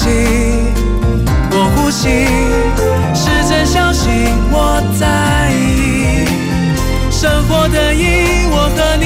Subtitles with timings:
[0.00, 0.08] 息，
[1.50, 2.08] 我呼吸，
[3.14, 4.08] 是真相信
[4.50, 6.24] 我在意，
[7.10, 9.04] 生活的意义，我和你，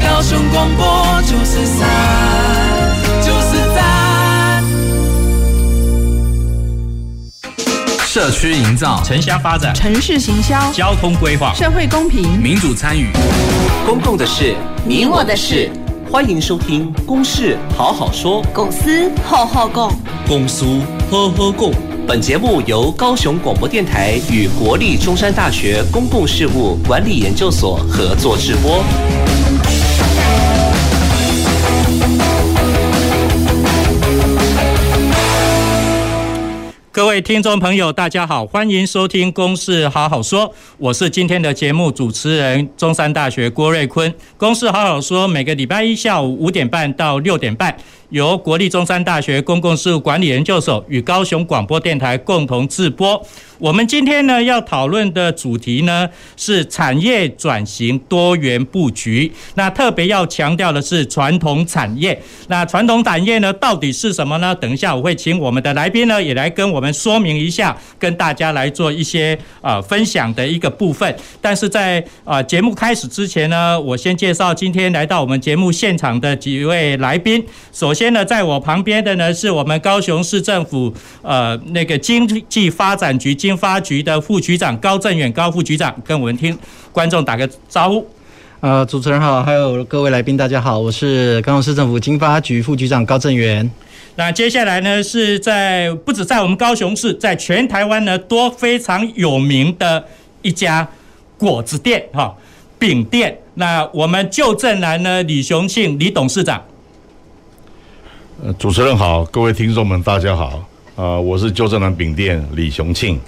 [0.00, 1.88] 高雄广播九四三，
[3.20, 4.62] 九四三。
[8.06, 13.10] 社区营造、城乡发展、城市行销、交通规划、社会公平、民主参与、
[13.84, 14.54] 公共的事、
[14.84, 15.68] 你我的事。
[16.10, 19.92] 欢迎收听《公事好好说》，公司好好讲，
[20.26, 20.64] 公司
[21.10, 21.70] 呵呵共。
[22.06, 28.82] 本节目由高雄广播电台与国立中山大学公共事务管理研究所合作直播。
[36.98, 44.10] 各位听众朋友，大家好，欢迎收听《公事好好说》，我是今天的节目主持人，中山大学郭瑞坤。
[44.36, 47.78] 《公事好好说》每个礼拜一下午五点半到六点半，
[48.10, 53.20] 由国立中山大学公共事务管理研究所与高雄广播电台共同制播。
[53.58, 59.30] 我们今天呢要讨论的主题呢是产业转型多元布局。
[59.56, 62.18] 那特别要强调的是传统产业。
[62.46, 64.54] 那传统产业呢到底是什么呢？
[64.54, 71.14] 等一下我会请我们的来宾呢也来跟我们说明一下，跟大家来做一些呃分享的一个部分。
[71.40, 77.44] 但是在呃节目开始之前呢，我先介绍今天来到我们节目现场的几位来宾。
[77.72, 83.34] 首先呢，在我旁边的呢是我们高雄市政府呃那个经济发展局。
[83.34, 86.56] 经发局的副局长高振远高副局长，跟我们听
[86.92, 88.06] 观众打个招呼。
[88.60, 93.68] 呃，主持人好，还有各位来宾，大家好，我是高雄市政府经发局副局长高振远。
[94.14, 100.04] 那接下来呢，是在不止在我们高雄市，在全台湾呢都非常有名的
[100.42, 100.86] 一家
[101.36, 102.32] 果子店哈，
[102.78, 103.36] 饼店。
[103.54, 106.62] 那我们旧正南呢，李雄庆李董事长。
[108.40, 113.18] 呃，主持人好，各位听众们大家好，啊、呃，我是旧正南饼店李雄庆。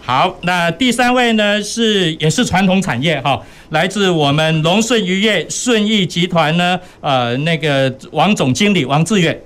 [0.00, 9.36] 好，那第三位呢是也是传统产业哈，来自我们龙顺渔业顺义集团呢，呃，那个王总经理王志远。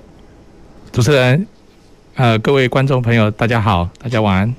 [0.91, 1.47] 主持人，
[2.13, 4.55] 呃，各位观众朋友，大家好，大家晚安。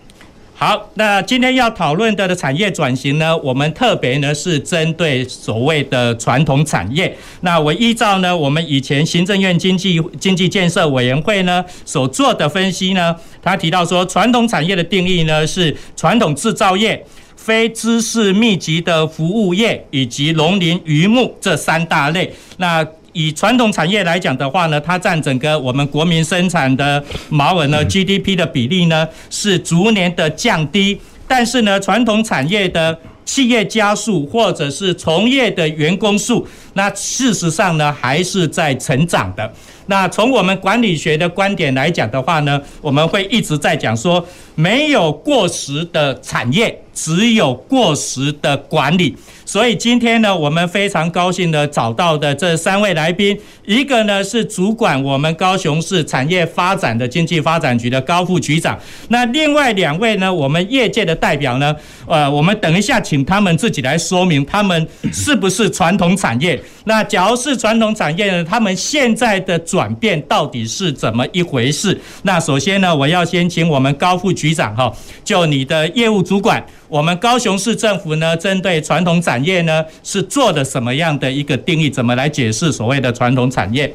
[0.60, 7.16] 好，那今天要讨论的的产业转型呢，我们特别呢是针对所谓的传统产业。
[7.42, 22.34] 那我依照呢我们以前行政院经济经济建设委员会呢所做的分析呢，他提到说，传统产业的定义呢是传统制造业、非知识密集的服务业以及农林渔牧这三大类。
[22.56, 22.84] 那
[23.18, 39.52] 以传统产业来讲的话呢，它占整个我们国民生产的毛额呢 GDP 的比例呢是逐年的降低，但是呢，传统产业的企业家数或者是从业的员工数，那事实上呢还是在成长的。
[39.86, 44.24] 那从我们管理学的观点来讲的话呢，我们会一直在讲说，
[44.54, 49.14] 没有过时的产业，只有过时的管理。
[49.44, 58.78] 所以今天呢，我们非常高兴的找到的这三位来宾，一个呢是主管我们高雄市产业发展的经济发展局的高副局长，
[59.09, 61.75] 那另外两位呢，我们业界的代表呢，
[62.06, 66.60] 呃，我们等一下请他们自己来说明，他们是不是传统产业？
[66.84, 71.98] 那假如是传统产业呢，他们现在的转变到底是怎么一回事？
[72.22, 74.92] 那首先呢，我要先请我们高副局长哈，
[75.25, 76.62] 就你的业务主管。
[76.88, 81.91] 我们高雄市政府呢，针对传统产业呢，是做的什么样的一个定义？
[81.91, 83.93] 怎么来解释所谓的传统产业？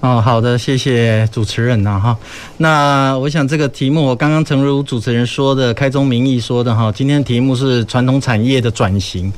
[0.00, 2.14] 哦，好的，谢谢主持人呐哈。
[2.58, 9.32] 那我想这个题目，我刚刚诚如主持人说的，开宗明义说的哈，今天题目是传统产业的转型。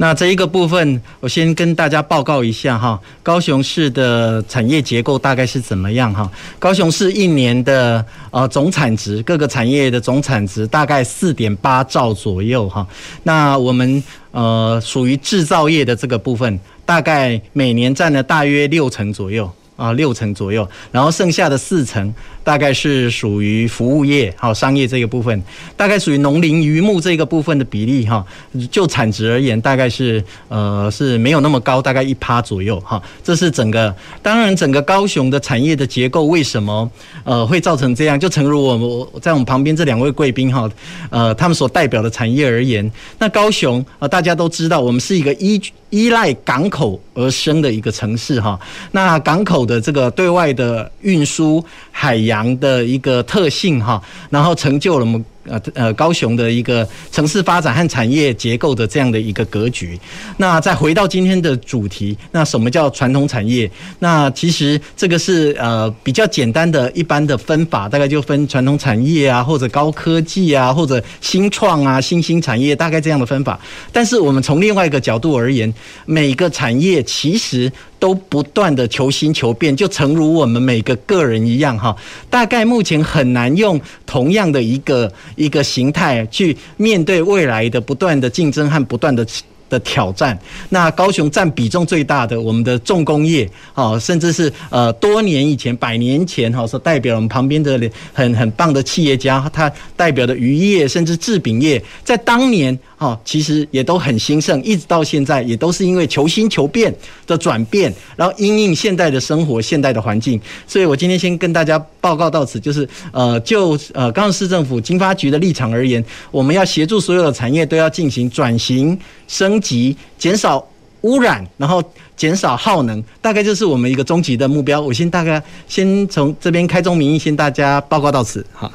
[0.00, 6.30] 那这一个部分，我先跟大家报告一下哈，高雄市的产业结构大概是怎么样哈？
[6.60, 12.86] 高雄市一年的呃总产值，各个产业的总产值大概四点八兆左右哈。
[13.24, 22.14] 那我们呃属于制造业的这个部分，大概每年占了大约六成左右啊，六成左右，然后剩下的四成。
[22.42, 25.42] 大概是属于服务业，好商业这个部分，
[25.76, 28.24] 大概属于农林渔牧这个部分的比例哈，
[28.70, 33.02] 就产值而言，大概是呃是没有那么高，大概一趴左右哈。
[33.22, 36.90] 这是整个，当然整个高雄的产业的结构为什么
[37.24, 38.18] 呃会造成这样？
[38.18, 40.70] 就诚如我我在我们旁边这两位贵宾哈，
[41.10, 48.58] 呃他们所代表的产业而言，那高雄啊大家都知道，我们是一个依依赖港口而生的一个城市哈。
[48.92, 59.98] 那港口的这个对外的运输，海洋的一个特性哈，然后成就了我们呃呃高雄的一个城市发展和产业结构的这样的一个格局。
[60.36, 63.70] 那再回到今天的主题，那什么叫传统产业？
[63.98, 73.58] 那其实这个是呃比较简单的一般的分法，大概就分传统产业啊，或者高科技啊，或者新创啊、新兴产业，大概这样的分法。
[73.92, 75.72] 但是我们从另外一个角度而言，
[76.04, 81.96] 每个产业其实都不断的求新求变，就诚如我们每个个人一样哈。
[82.30, 89.26] 大概目前很难用同样的一个一个形态去面对未来的不断的竞争和不断的。
[89.70, 90.38] 的挑战，
[90.70, 97.78] 那高雄占比重最大的，我们的重工业，哦，甚至是呃多年以前、百年前，哈，所代表我们旁边的
[98.14, 102.78] 很很棒的企业家，他代表的渔业，甚至制饼业，在当年。
[102.98, 106.92] 哦，其实也都很兴盛，一直到现在也都是因为求新求变
[107.28, 110.40] 的转变，然后因应现代的生活、现代的环境。
[110.66, 118.98] 所以我今天先跟大家报告到此，就是呃，就呃，高雄市政府经发局的立场而言，我们要协助所有的产业都要进行转型
[119.28, 120.68] 升级，减少
[121.02, 121.80] 污染，然后
[122.16, 124.80] 减少耗能，大概就是我们一个终极的目标。
[124.80, 128.68] 我先大概先从这边开宗明义，先大家报告到此，哈。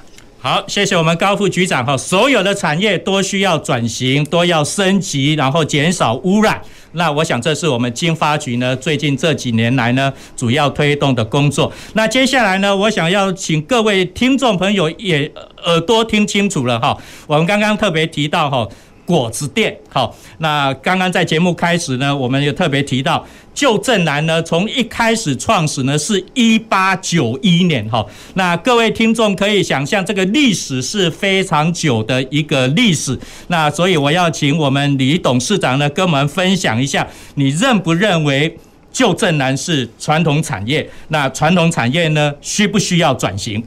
[0.43, 1.95] 好，谢谢我们高副局长哈。
[1.95, 6.61] 所有的产业都需要转型，都要升级，然后减少污染。
[6.91, 11.71] 那我想这是我们经发局呢最近这几年来呢主要推动的工作。
[11.93, 15.31] 那接下来呢，我想要请各位听众朋友也
[15.63, 16.97] 耳朵听清楚了哈。
[17.25, 18.67] 我们刚刚特别提到哈。
[19.05, 28.05] 果子店，好，那刚刚在节目开始呢，我们也特别提到，旧镇南呢，从一开始创始呢是一八九一年，哈，
[28.35, 33.17] 那各位听众可以想象，这个历史是非常久的一个历史，
[33.47, 38.57] 那所以我要请我们李董事长呢，跟我们分享一下，你认不认为
[38.91, 40.89] 旧镇南是传统产业？
[41.09, 43.61] 那传统产业呢，需不需要转型？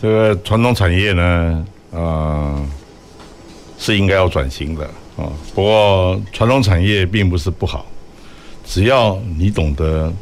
[0.00, 1.64] 这个传统产业呢，
[1.94, 2.66] 啊、
[3.82, 4.84] 是应该要转型的
[5.16, 5.26] 啊，
[5.56, 7.84] 不过传统产业并不是不好，
[8.64, 10.12] 只要你懂得，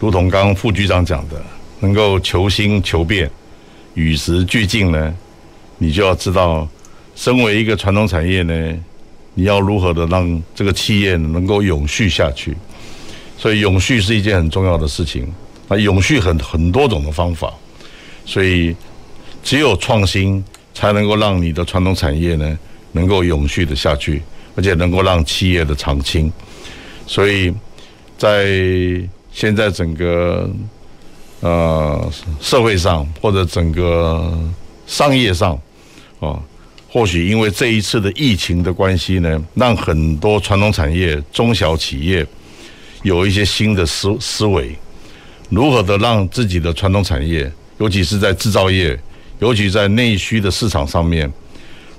[0.00, 1.40] 如同刚刚副局长讲的，
[1.78, 3.30] 能够求新求变，
[3.94, 5.14] 与时俱进呢，
[5.78, 6.68] 你就要知道，
[7.14, 8.74] 身为一个传统产业呢，
[9.34, 12.56] 你要如何的让这个企业能够永续下去。
[13.38, 15.32] 所以永续是一件很重要的事情，
[15.68, 17.54] 那永续很很多种的方法，
[18.24, 18.74] 所以
[19.44, 20.44] 只有创新
[20.74, 22.58] 才能够让你的传统产业呢。
[22.96, 24.22] 能够永续的下去，
[24.56, 26.32] 而且能够让企业的长青，
[27.06, 27.52] 所以
[28.16, 28.46] 在
[29.30, 30.50] 现在整个
[31.40, 32.10] 呃
[32.40, 34.32] 社会上或者整个
[34.86, 35.52] 商业上，
[36.20, 36.40] 啊，
[36.88, 42.26] 或许因为这一次的疫情的关系呢，让很多传统产业、中小企业
[43.02, 44.74] 有一些新的思思维，
[45.50, 48.98] 如何的让自己的传统产业，尤其是在制造业，
[49.40, 51.30] 尤其在内需的市场上面。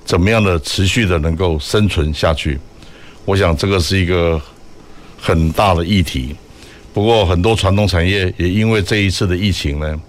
[0.07, 2.57] 怎么样的持续的能够生存下去？
[3.25, 4.41] 我想这个是一个
[5.19, 6.33] 很大的议题。
[6.93, 10.01] 不过很多传统产业也因为这一次的疫情呢，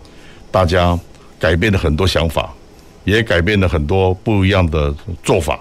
[0.53, 0.97] 大家
[1.37, 2.55] 改变了很多想法，
[3.03, 5.59] 也改变了很多不一样的做法。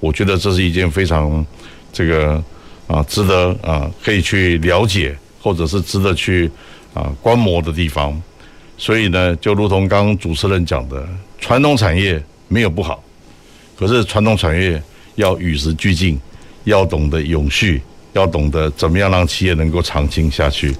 [0.00, 1.46] 我觉得这是一件非常
[1.92, 2.42] 这个
[2.88, 6.50] 啊值得啊可以去了解，或者是值得去
[6.94, 8.20] 啊观摩的地方。
[8.76, 11.08] 所以呢，就如同刚刚主持人讲的，
[11.38, 13.00] 传统产业没有不好。
[13.78, 14.82] 可是传统产业
[15.14, 16.18] 要与时俱进，
[16.64, 17.80] 要懂得永续，
[18.12, 20.74] 要懂得怎么样让企业能够长青下去。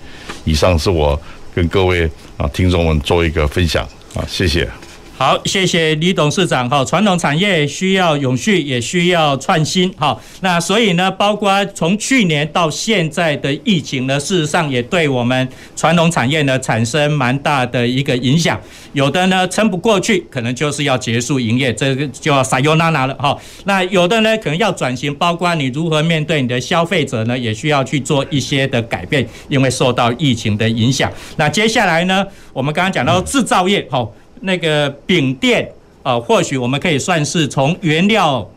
[0.45, 1.21] 以上是我
[1.55, 4.69] 跟各位啊听众们做一个分享啊，谢谢。
[5.19, 6.71] 好，谢谢李董事长。
[6.71, 9.93] 哈，传统产业需要永续，也需要创新。
[9.95, 18.61] 哈，那所以呢，包括从去年到现在的疫情呢，事实上也对我们传统产业呢产生蛮大的一个影响。
[18.93, 23.15] 有的呢撑不过去，可能就是要结束营业，这个就要撒优娜娜了。
[23.17, 31.13] 哈，那有的呢可能要转型，包括你如何面对你的消费者呢，也需要去做一些的改变，因为受到疫情的影响。
[31.37, 34.09] 那接下来呢，我们刚刚讲到制造业，哈。
[34.43, 35.71] 那个饼店
[36.03, 38.49] 啊，或许我们可以算是从原料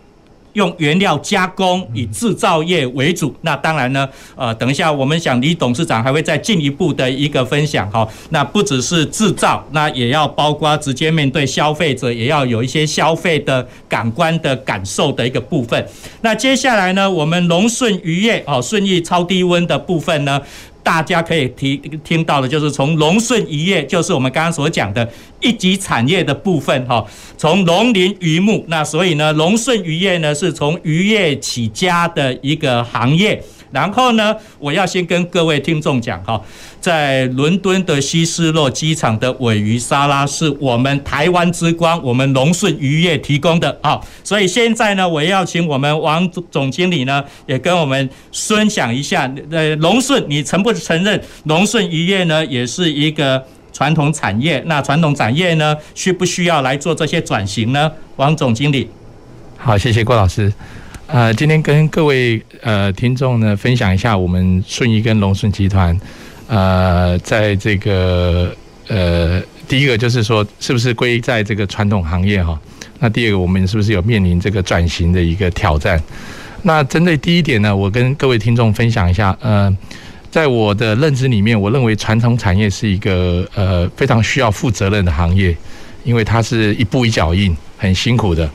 [0.53, 3.33] 用原料加工，以制造业为主。
[3.39, 8.05] 那当然呢，呃，等一下我们想李董事长还会再进一步的一个分享哈。
[8.31, 15.87] 那不只是制造，那也要包括直接面对消费者，也要有一些消费的感官的感受的一个部分。
[16.19, 20.41] 那接下来呢，我们龙顺渔业哦，顺义超低温的部分呢。
[20.83, 25.07] 大家可以听听到的，就是从龙顺渔业，就是我们刚刚所讲的
[25.39, 27.05] 一级产业的部分哈。
[27.37, 33.41] 从龙林渔牧，那所以呢，龙顺渔业呢是从渔业起家的一个行业。
[33.71, 36.39] 然后呢，我要先跟各位听众讲哈，
[36.79, 43.99] 在伦敦的希斯洛机场的尾鱼沙拉是我们台湾之光，我们龙顺渔业提供的啊。
[44.23, 54.61] 所以现在呢，我要请我们王总经理呢，也跟我们分享一下，呃，龙顺，你承不承认龙顺渔业呢，也是一个传统产业？
[54.65, 57.89] 那传统产业呢，需不需要来做这些转型呢？
[58.17, 58.89] 王总经理，
[59.57, 60.51] 好，谢谢郭老师。
[61.11, 65.99] 呃，今天跟各位呃听众呢分享一下我们顺义跟龙顺集团，
[66.47, 68.55] 呃，在这个
[68.87, 72.57] 呃第一个就是说是不是归在这个传统行业哈？
[72.99, 76.01] 那第二个我们是不是有面临这个转型的一个挑战？
[76.61, 79.75] 那针对第一点呢，我跟各位听众分享一下，呃，
[80.31, 85.53] 在我的认知里面，我认为传统产业是一个呃非常需要负责任的行业，
[86.05, 88.49] 因为它是一步一脚印，很辛苦的。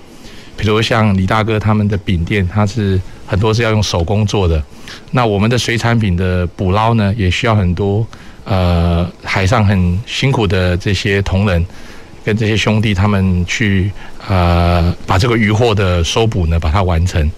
[0.57, 4.63] 比如像李大哥他们的饼店，它是很多是要用手工做的。
[5.11, 8.07] 那我们的水产品的捕捞呢，也需要很多
[8.45, 11.65] 呃海上很辛苦的这些同仁
[12.25, 13.91] 跟这些兄弟他们去
[14.27, 17.31] 呃把这个渔获的收捕呢，把它完成。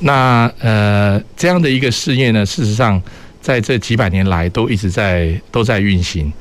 [0.00, 3.00] 那呃这样的一个事业呢，事实上
[3.40, 6.32] 在这几百年来都一直在都在运行。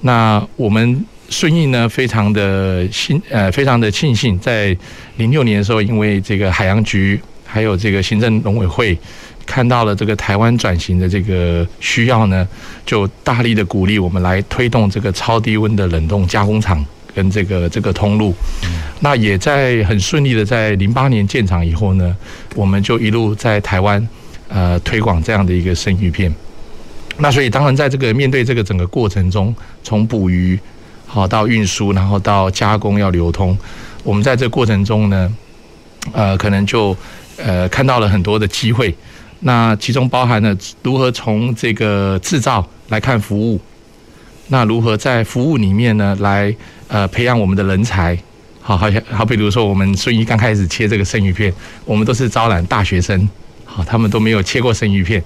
[0.00, 1.04] 那我们。
[1.30, 4.76] 顺义呢，非常的幸呃，非常的庆幸，在
[5.16, 8.98] 零六年的时候，因为这个海洋局还有这个行政农委会
[9.46, 12.46] 看到了这个台湾转型的这个需要呢，
[12.84, 16.84] 就大力的鼓励我们来推动这个超低温的冷冻加工厂
[17.14, 18.34] 跟这个这个通路。
[18.98, 22.14] 那也在很顺利的在零八年建厂以后呢，
[22.56, 24.04] 我们就一路在台湾
[24.48, 26.34] 呃推广这样的一个生鱼片。
[27.18, 30.58] 那所以当然在这个面对这个整个过程中，从捕鱼。
[31.12, 33.58] 好，到运输，然后到加工要流通，
[34.04, 35.28] 我们在这过程中呢，
[36.12, 36.96] 呃，可能就
[37.36, 38.94] 呃看到了很多的机会。
[39.40, 43.60] 那其中包含了如何从这个制造来看服务，
[44.48, 46.54] 那如何在服务里面呢来
[46.86, 48.16] 呃培养我们的人才。
[48.62, 51.52] 好，好像好，比如说我们顺益刚开始切这个生鱼片，
[51.84, 53.28] 我们都是招揽大学生，
[53.64, 55.20] 好，他们都没有切过生鱼片，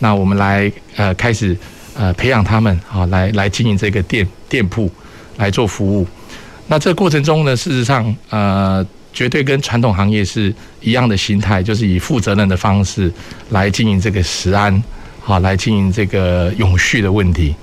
[0.00, 1.56] 那我们来呃开始
[1.94, 4.90] 呃培养他们，好，来来经营这个店店铺。
[5.40, 6.06] 来做服务，
[6.68, 13.10] 那这过程中呢，事实上，呃，绝对跟传统行业是一样的心态，就是以负责任的方式
[13.48, 14.82] 来经营这个食安，
[15.20, 17.54] 好，来经营这个永续的问题。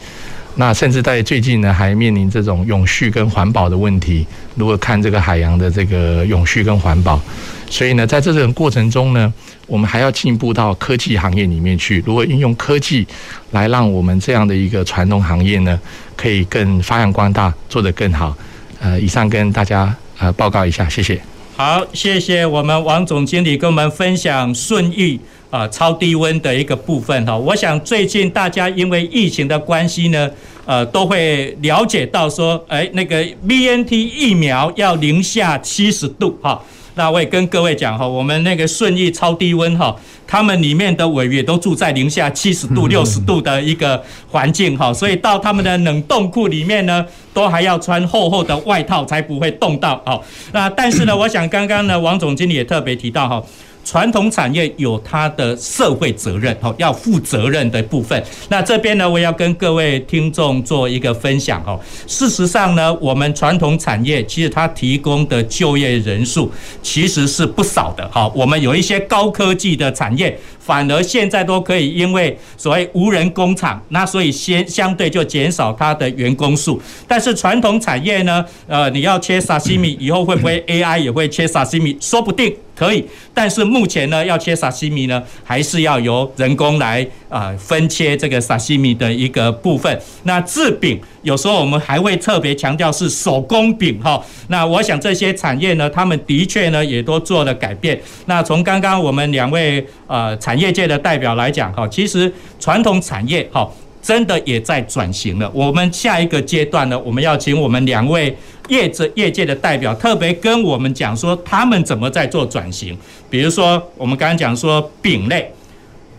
[0.56, 7.22] 那甚至在最近呢，还面临这种永续跟环保的问题，如何看这个海洋的这个永续跟环保？
[7.70, 9.32] 所以呢，在这种过程中呢，
[9.68, 13.06] 我们还要进一步到科技行业里面去，如何运用科技
[13.52, 15.80] 来让我们这样的一个传统行业呢，
[16.16, 18.36] 可以更发扬光大，做得更好。
[18.80, 21.22] 呃，以上跟大家呃报告一下，谢谢。
[21.56, 25.20] 好，谢谢我们王总经理跟我们分享顺益。
[25.50, 30.30] 啊，超低温的一个部分哈，我想最近大家因为疫情的关系呢，
[30.66, 36.62] 呃，都会了解到说，哎，那个 BNT 疫苗要零下七十度哈。
[36.98, 50.02] 那我也跟各位讲哈，我们那个顺义超低温哈，他们里面的尾鱼都住在零下七十度、六十度的一个环境哈，所以到他们的冷冻库里面呢，都还要穿厚厚的外套才不会冻到。
[50.06, 50.20] 哦，
[50.52, 53.42] 那但是呢，我想刚刚呢，王总经理也特别提到哈。
[53.88, 58.22] 传统产业有它的社会责任，哦，要负责任的部分。
[58.50, 61.80] 那这边呢，我要跟各位听众做一个分享，哦。
[62.06, 66.52] 事实上呢，我们传统产业其实它提供的就业人数
[66.84, 68.30] 其实是不少的，哈。
[68.36, 70.38] 我们有一些高科技的产业。
[70.60, 76.78] 反而现在都可以，因为所谓无人工厂，那所以先相对就减少它的员工数。
[77.08, 81.98] 但是传统产业呢，呃，你要切沙西米，以后会不会 AI 也会切沙西米？
[82.02, 83.04] 说不定可以。
[83.34, 90.00] 但是目前呢，要切沙西米呢，还是要由人工来啊分切这个沙西米的一个部分。
[90.24, 91.00] 那制饼。
[91.24, 98.00] 有时候我们还会特别强调是手工饼哈，那我想这些产业呢，他们的确呢也都做了改变。
[98.28, 102.32] 那从刚刚我们两位呃产业界的代表来讲哈，其实
[102.62, 103.70] 传统产业哈
[104.02, 105.50] 真的也在转型了。
[105.54, 108.36] 我们下一个阶段呢，我们要请我们两位
[108.70, 112.98] 业者业界的代表特别跟我们讲说他们怎么在做转型。
[113.30, 115.52] 比如说我们刚刚讲说饼类，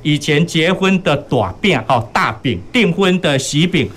[0.02, 3.90] 以前结婚的短饼哦大饼，订婚的喜饼。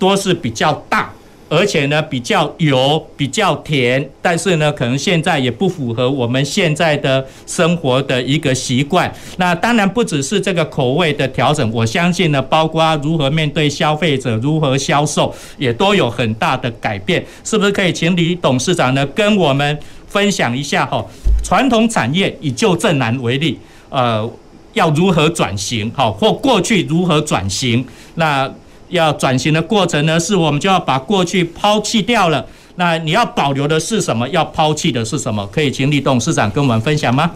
[0.00, 1.12] 都是比较大，
[1.48, 9.12] 而且呢比较油、比较甜，但是呢可能现在也不符合我们现在的生活的一个习惯。
[9.38, 17.24] 那当然不只是这个口味的调整，我相信呢，包括如何面对消费者、如何销售，也都有很大的改变。
[17.42, 21.04] 是不是可以请李董事长呢跟我们分享一下哈？
[21.42, 24.30] 传统产业以旧正南为例，呃。
[24.74, 27.84] 要如何转型，好，或过去如何转型。
[28.14, 28.48] 那
[28.88, 32.46] 要转型的过程呢，是我们就要把过去抛弃掉了。
[32.76, 34.28] 那你要保留的是什么？
[34.28, 35.46] 要抛弃的是什么？
[35.48, 37.30] 可以请李董事长跟我们分享吗？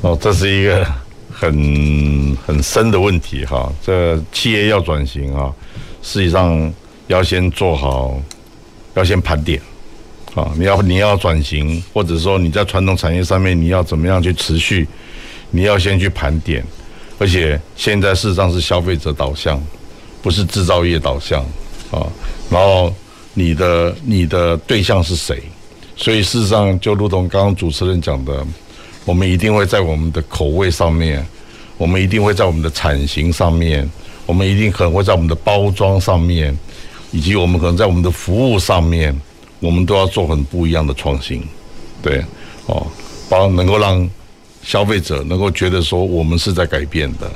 [0.00, 0.86] 哦，这是一个
[1.30, 3.72] 很很深的问题哈。
[3.82, 5.52] 这企业要转型啊，
[6.02, 6.72] 实际上
[7.08, 8.16] 要先做好，
[8.94, 9.60] 要先盘点
[10.34, 10.52] 啊。
[10.56, 14.86] 你要你要转型，或者说你在传统产业上面你要怎么样去持续，
[15.50, 16.64] 你要先去盘点。
[17.18, 19.60] 而且现在事实上是消费者导向，
[20.24, 21.40] 不是制造业导向
[21.92, 22.02] 啊。
[22.50, 22.92] 然后。
[23.36, 25.42] 你的你的对象是谁？
[25.96, 28.46] 所以事实上，就如同刚刚主持人讲的，
[29.04, 31.26] 我们一定会在我们的口味上面，
[31.76, 33.90] 我们一定会在我们的产型上面，
[34.24, 36.56] 我们一定可能会在我们的包装上面，
[37.10, 39.12] 以及我们可能在我们的服务上面，
[39.58, 41.42] 我们都要做很不一样的创新，
[42.00, 42.24] 对，
[42.66, 42.86] 哦，
[43.28, 44.08] 包能够让
[44.62, 47.28] 消费者能够觉得说我们是在改变的。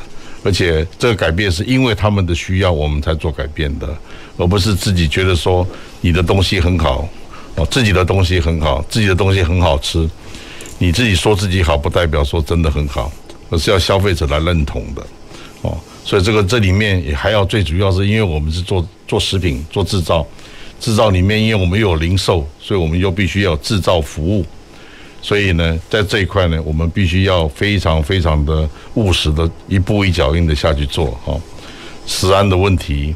[0.45, 3.89] 而且这个改变是因为他们的需要，我们才做改变的，
[4.37, 5.67] 而不是自己觉得说
[6.01, 7.09] 你的东西很好，
[7.57, 10.09] 哦，自己的东西很好，自己的东西很好吃，
[10.79, 13.11] 你自己说自己好，不代表说真的很好，
[13.51, 15.07] 而是要消费者来认同的，
[15.63, 20.25] 哦，所以这个这里面也还要最主要是因为我们是做做食品做制造，
[20.79, 24.47] 制造里面因为我们有零售，所以我们又必须要制造服务。
[25.21, 31.39] 所以呢，在这一块呢，我们必须要非常非常的务实的，一步一脚印的下去做哈。
[32.07, 33.15] 食安的问题，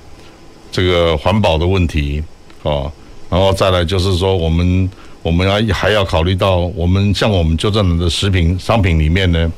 [0.70, 2.22] 这个环保的问题
[2.64, 2.90] 啊，
[3.30, 4.90] 然后再来就是说，我们
[5.22, 9.50] 我们要还要考虑到，我们像我们就这样的食品商品里面呢，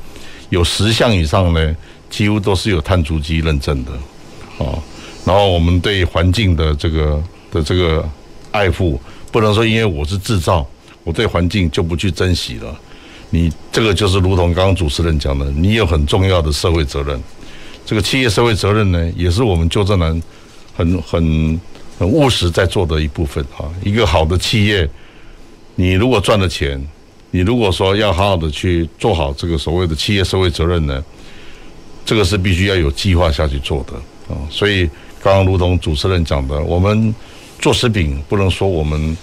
[0.49, 1.75] 有十项以上呢，
[2.09, 3.91] 几乎都是有碳足迹认证的
[4.63, 4.77] 啊。
[5.25, 8.07] 然后我们对环境的这个的这个
[8.51, 10.65] 爱护，不能说因为我是制造。
[11.05, 12.75] 我对环境就不去珍惜了，
[13.29, 17.21] 你这个就是如同刚刚主持人讲的，你有很重要的社会责任。
[17.85, 20.19] 这个企业社会责任呢，也是我们旧振南
[20.75, 21.61] 很很
[21.99, 23.69] 很务实在做的一部分啊。
[23.83, 24.89] 一个好的企业，
[25.75, 26.83] 你如果赚了钱，
[27.29, 31.03] 你如果说要好好的去做好这个所谓的企业社会责任呢，
[32.03, 34.41] 这个是必须要有计划下去做的啊。
[34.49, 34.89] 所以
[35.21, 37.13] 刚刚如同主持人讲的，我们
[37.59, 39.15] 做食品不能说我们。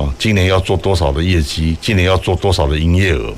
[0.00, 1.76] 啊，今年要做多少的业绩？
[1.78, 3.34] 今年要做多少的营业额？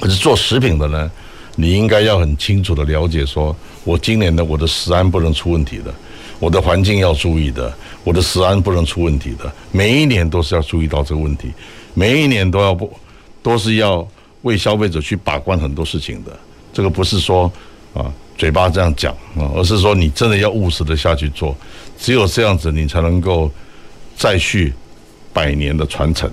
[0.00, 1.08] 可是做食品的呢，
[1.54, 3.54] 你应该要很清楚的了解，说
[3.84, 5.94] 我今年的我的食安不能出问题的，
[6.40, 9.52] 我的环境要注意的，我的食安不能出问题的。
[9.70, 11.52] 每一年都是要注意到这个问题，
[11.94, 12.92] 每一年都要不
[13.40, 14.06] 都是要
[14.42, 16.36] 为消费者去把关很多事情的。
[16.72, 17.50] 这个不是说
[17.94, 21.54] 啊嘴巴这样讲啊，而是说你真的要务实的下去做，
[21.96, 23.50] 只有这样子，你才能够
[24.16, 24.72] 再续。
[25.32, 26.30] 百年的传承，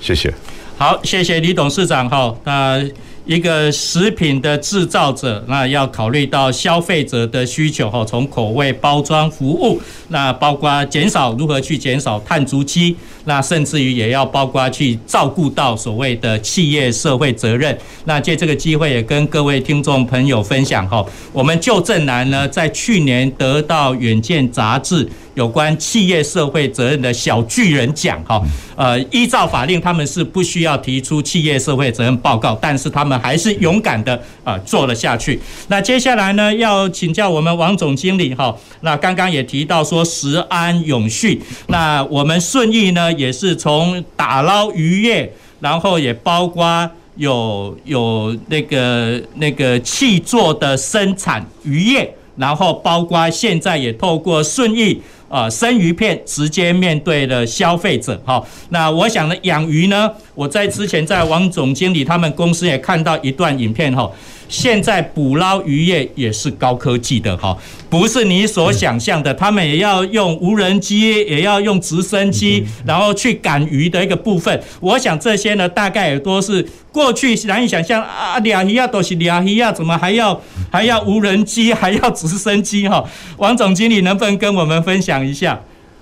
[0.00, 0.32] 谢谢。
[0.76, 2.34] 好，谢谢李董事长哈。
[2.44, 2.82] 那
[3.24, 12.96] 一个食品的制造者，那要考虑到消费者的需求哈，从口味、包装、服务，那包括减少如何去减少碳足迹。
[13.24, 17.78] 那甚至于也要包括去照顾到所谓的企业社会责任。
[18.06, 28.42] 那借这个机会也跟各位听众朋友分享哈，我们旧正南呢，在去年得到《远见》杂志有关企业社会责任的小巨人奖哈。
[28.76, 35.38] 呃，依照法令，他们是不需要提出企业社会责任报告，但是他们还是勇敢的啊做了下去。
[35.68, 38.54] 那接下来呢，要请教我们王总经理哈。
[38.80, 43.12] 那刚刚也提到说食安永续，那我们顺义呢？
[43.12, 55.00] 也是从打捞渔业，然后也包括有有那个那个气作的生产渔业，然后包括现在也透过顺益
[55.32, 58.20] 啊生鱼片直接面对了消费者。
[58.22, 64.10] 好，那我想呢，养鱼呢，我在之前在王总经理他们公司也看到一段影片哈。
[64.52, 67.56] 现在捕捞渔业也是高科技的哈，
[67.88, 74.62] 不是你所想象的，他们也要用无人机，也要用直升机，然后去赶鱼的一个部分。
[74.80, 76.62] 我想这些呢，大概也都是
[76.92, 80.38] 过去难以想象啊，两鱼啊都是两鱼啊，怎么还要
[80.70, 83.02] 还要无人机，还要直升机哈？
[83.38, 85.58] 王总经理能不能跟我们分享一下？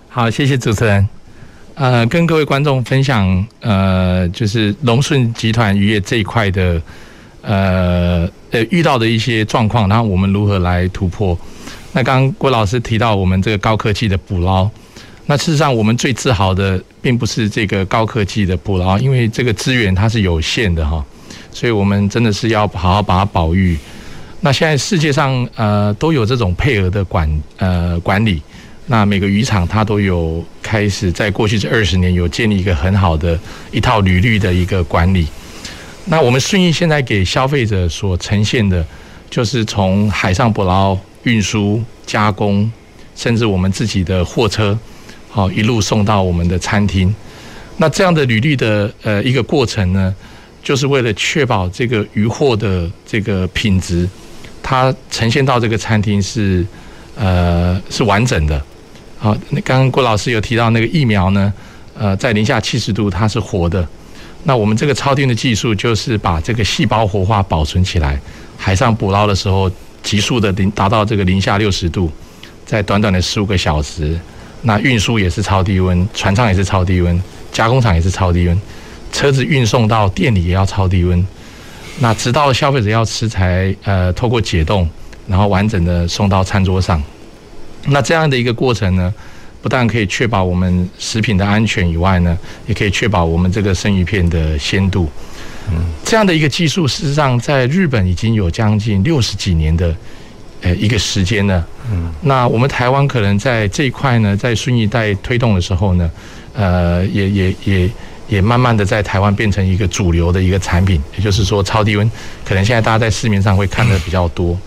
[0.09, 1.09] 好，谢谢主持人。
[1.77, 6.83] 呃，跟各位观众分享，呃，就是龙顺集团渔业这一块的。
[7.43, 11.39] 呃呃，遇到的一些状况，然后我们如何来突破？
[11.93, 14.69] 那刚刚郭老师提到我们这个高科技的捕捞，
[15.27, 21.05] 那事实上我们最自豪的并不是这个高科技的捕捞，因为这个资源它是有限的哈，
[21.53, 23.77] 所以我们真的是要好好把它保育。
[24.41, 28.41] 那现在世界上呃都有这种配额的管呃管理，
[28.87, 33.39] 那每个渔场它都有开始在过去这二十年有建立一个很好的
[33.71, 35.27] 一套履历的一个管理。
[36.07, 38.85] 那我们顺义现在给消费者所呈现的，
[39.29, 42.71] 就是从海上捕捞、运输、加工，
[43.15, 44.77] 甚至我们自己的货车，
[45.29, 47.15] 好一路送到我们的餐厅。
[47.77, 50.15] 那这样的履历的呃一个过程呢，
[50.63, 54.09] 就是为了确保这个鱼货的这个品质，
[54.63, 56.67] 它呈现到这个餐厅是
[57.17, 58.61] 呃是完整的。
[59.19, 61.53] 好，那刚刚郭老师有提到那个疫苗呢，
[61.97, 63.87] 呃，在零下七十度它是活的。
[64.45, 68.19] 那我们这个超低温的技术就是把这个细胞活化保存起来，
[68.57, 69.71] 海上捕捞的时候
[70.03, 72.11] 急速的零达到这个零下六十度，
[72.65, 74.19] 在短短的十五个小时，
[74.63, 77.23] 那运输也是超低温，船舱也是超低温，
[77.53, 78.61] 加工厂也是超低温，
[79.13, 81.27] 车子运送到店里也要超低温，
[81.99, 84.89] 那直到消费者要吃才呃透过解冻，
[85.27, 87.03] 然后完整的送到餐桌上。
[87.87, 89.13] 那这样的一个过程呢，
[89.63, 95.09] 不但可以确保我们食品的安全以外呢，也可以确保我们这个生鱼片的鲜度。
[95.71, 99.95] 嗯，这样的一个技术，事实上在日本已经有将近六十几年的
[100.63, 101.65] 呃一个时间了。
[101.93, 106.11] 嗯，那我们台湾可能在这一块呢，在顺义代推动的时候呢，
[106.55, 107.91] 呃，也也也
[108.29, 112.11] 也慢慢的在台湾变成一个主流的一个产品，也就是说超低温，
[112.45, 114.59] 可能现在大家在市面上会看的比较多。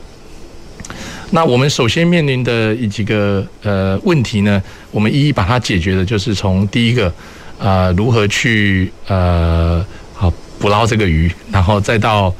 [1.33, 7.11] 那我们首先面临的一几个呃问题呢，我们一一把它解决的，就是从第一个，
[7.57, 12.31] 呃，如何去呃好捕捞这个鱼，然后再到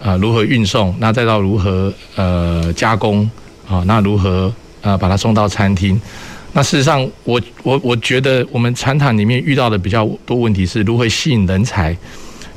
[0.00, 3.30] 呃如何运送，那再到如何呃加工，
[3.68, 5.98] 啊，那如何呃把它送到餐厅。
[6.52, 11.92] 那事实上我，我我觉得我们传统里面遇到的比较多问题是如何吸引人才，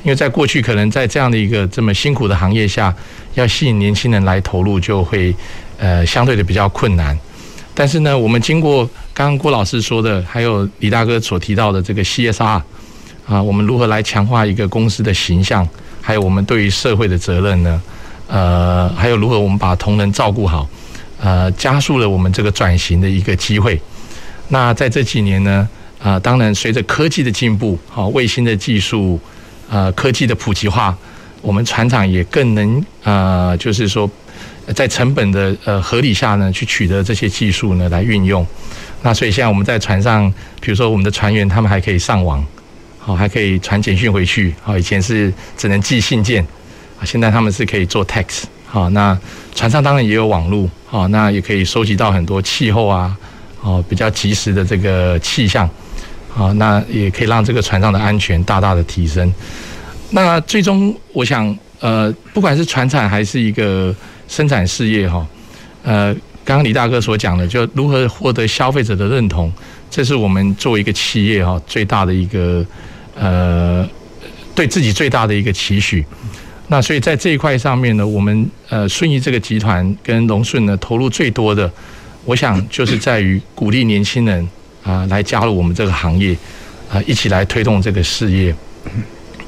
[0.02, 2.92] 因为在过去可能在这样的一个这么辛苦的行业下，
[3.34, 5.32] 要吸引年轻人来投入就会。
[5.84, 7.14] 呃，相对的比较困难，
[7.74, 12.62] 但是呢，我们经过刚刚郭老师说的，还有李大哥所提到的这个 CSR
[13.26, 15.68] 啊，我们如何来强化一个公司的形象，
[16.00, 17.82] 还有我们对于社会的责任呢？
[18.28, 20.66] 呃，还有如何我们把同仁照顾好，
[21.20, 23.78] 呃，加速了我们这个转型的一个机会。
[24.48, 25.68] 那在这几年呢，
[26.02, 29.20] 啊，当然随着科技的进步，好，卫星的技术，
[29.68, 30.96] 呃，科技的普及化，
[31.42, 34.08] 我们船厂也更能、呃，就是说。
[34.72, 38.46] 在成本的呃合理下呢，去取得这些技术呢来运用。
[39.02, 42.42] 那所以现在我们在船上，比如说我们的船员他们还可以上网，
[42.98, 44.54] 好，还可以传简讯回去。
[44.62, 46.42] 好，以前是只能寄信件，
[46.98, 48.44] 啊，现在他们是可以做 text。
[48.66, 49.18] 好，那
[49.54, 53.14] 船上当然也有网络，好，那也可以收集到很多气候啊，
[53.60, 55.68] 哦，比较及时的这个气象。
[56.30, 59.30] 好，那也可以让这个船上的安全大大的提升。
[60.10, 63.94] 那最终我想，呃，不管是船厂还是一个。
[64.28, 65.26] 生产事业哈，
[65.82, 69.52] 呃，刚刚李大哥所讲的，就如何获得消费者的认同，
[69.90, 72.64] 这是我们作为一个企业哈最大的一个
[73.14, 73.88] 呃，
[74.54, 76.04] 对自己最大的一个期许。
[76.68, 81.70] 那所以在这一块上面呢，我们呃顺义这个集团跟龙顺呢投入最多的，
[82.24, 84.48] 我想就是在于鼓励年轻人
[84.82, 86.34] 啊来加入我们这个行业
[86.90, 88.54] 啊，一起来推动这个事业。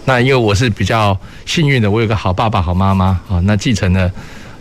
[0.04, 4.10] 那因为我是比较幸运的，我有个好爸爸好妈妈啊，那继承了。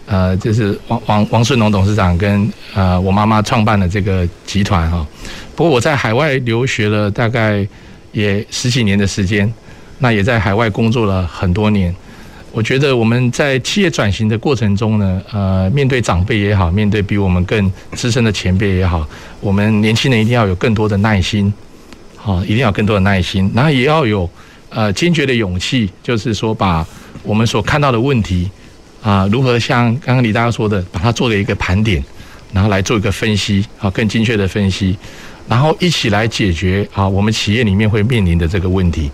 [0.06, 5.06] 呃，就是王王王顺龙董事长跟呃我妈妈创办的这个集团哈。
[5.56, 7.68] 不过我在海外留学了大概
[8.12, 9.52] 也十几年的时间，
[10.00, 11.94] 那也在海外工作了很多年。
[12.52, 19.06] 我觉得我们在企业转型的过程中呢，呃，面对长辈也好，面对比我们更资深的前辈也好，
[19.42, 21.54] 我们年轻人一定要有更多的耐心，
[22.16, 24.30] 好，一定要更多的耐心，然后也要有
[24.70, 26.86] 呃坚决的勇气，就是说把
[27.24, 28.50] 我们所看到的问题。
[29.06, 32.04] 啊，如何像刚刚李大哥说的，把它做了一个盘点，
[32.52, 34.98] 然后来做一个分析，啊，更精确的分析，
[35.48, 39.12] 然后一起来解决啊，我们企业里面会面临的这个问题。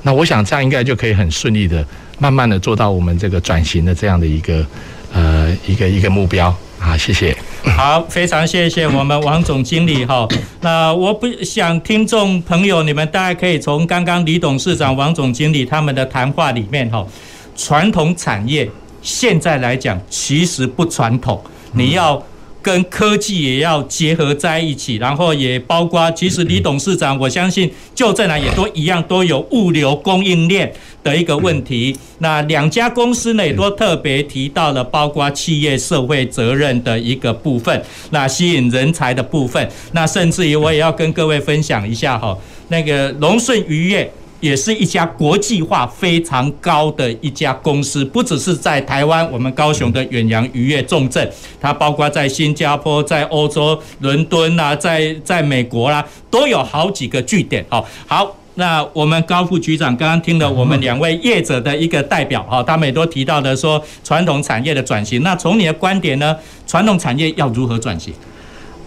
[0.00, 1.86] 那我想这样应该就可以很顺利的，
[2.18, 4.66] 慢慢的做到我们这个转型的这样的一个
[5.12, 6.46] 呃一个一个目标
[6.80, 6.96] 啊。
[6.96, 7.36] 谢谢。
[7.76, 10.26] 好，非常谢谢我们王总经理哈。
[10.62, 17.06] 那我不想听众朋友你们大概可以从刚刚李董事长、王总经理他们的谈话里面哈，
[17.54, 18.66] 传统产业。
[19.04, 21.40] 现在来讲，其实不传统，
[21.74, 22.20] 你要
[22.62, 31.94] 跟科技也要结合在一起，然后也包括，其实李董事长，我相信就这来也都一样，都有物流供应链的一个问题。
[32.20, 42.34] 那两家公司呢，也都特别提到了，包括企业社会责任的一个部分，那吸引人才的部分，那甚至于我也要跟各位分享一下哈，
[42.68, 44.10] 那个龙顺渔业。
[44.40, 57.64] 也是一家国际化非常高的一家公司，不只是在台湾，我们高雄的远洋渔业重镇，它包括在新加坡、在欧洲伦敦啊，在在美国啦，都有好几个据点。
[57.70, 65.22] 哦，好，那我们高副局长刚刚听了我们两位业者的一个代表哈，他们也都提到的说传统产业的转型。
[65.22, 68.12] 那从你的观点呢，传统产业要如何转型？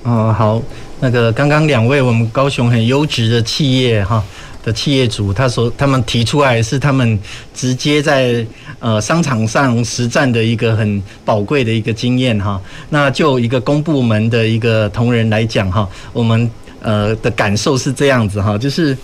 [0.03, 0.61] 嗯，好，
[1.01, 4.23] 那个刚刚两位我们高雄很优质的企业哈
[4.67, 7.17] 的企业主，他说他们提出来是他们
[7.53, 8.45] 直接在
[8.79, 12.61] 呃商场上实战的一个很宝贵的一个经验哈。
[12.89, 16.51] 那就一个公部门的一个同仁来讲哈，我们
[16.81, 18.97] 呃的感受是这样子哈，就是。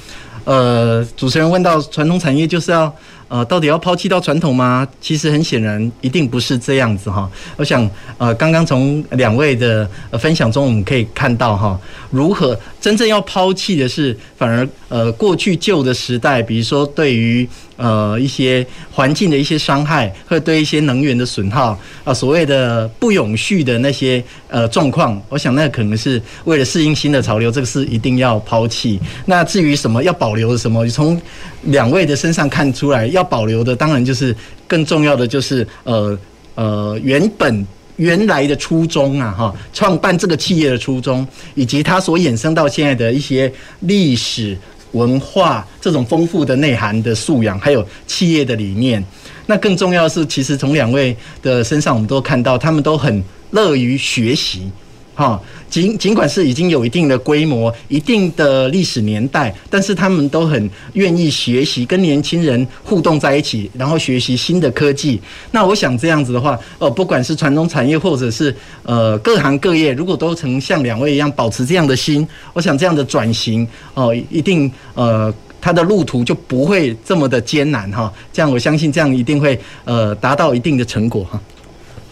[0.46, 2.94] 呃，主持人问到传统产业就是要
[3.34, 4.88] 呃，到底要抛弃到传统吗？
[5.02, 7.28] 其实很显然，一定不是这样子哈。
[7.58, 11.76] 我想呃，刚刚从两位的分享中，我们可以看到哈，
[12.12, 17.50] 如何真正要抛弃的是，反而呃，过去旧的时代，比如说对于。
[17.76, 29.00] 呃，一些环境的一些伤害，或者对一些能源的损耗啊，所谓的不永续的那些呃状况，我想那可能是为了适应新的潮流，这个是一定要抛弃。
[29.26, 31.20] 那至于什么要保留的什么，从
[31.64, 34.36] 两位的身上看出来，要保留的当然就是
[34.68, 36.16] 更重要的就是呃
[36.54, 44.56] 呃原本原来的初衷啊哈，创办这个企业的初衷，以及它所衍生到现在的一些历史。
[44.94, 49.04] 文化这种丰富的内涵的素养，还有企业的理念，
[49.48, 54.70] 那更重要的是，其实从两位的身上，我们都看到他们都很乐于学习。
[55.16, 55.40] 哈，
[55.70, 65.22] 尽尽管是已经有一定的规模、一定的历史年代，但是他们都很愿意学习，跟年轻人互动在一起，然后学习新的科技。
[65.52, 73.64] 那我想这样子的话，呃，不管是传统产业或者是呃各行各业，如果都曾像两位一样保持这样的心，我想这样的转型
[73.94, 78.12] 哦、呃，一定呃，它的路途就不会这么的艰难哈。
[78.34, 81.40] 这样我相信这样一定会呃达到一定的成果哈。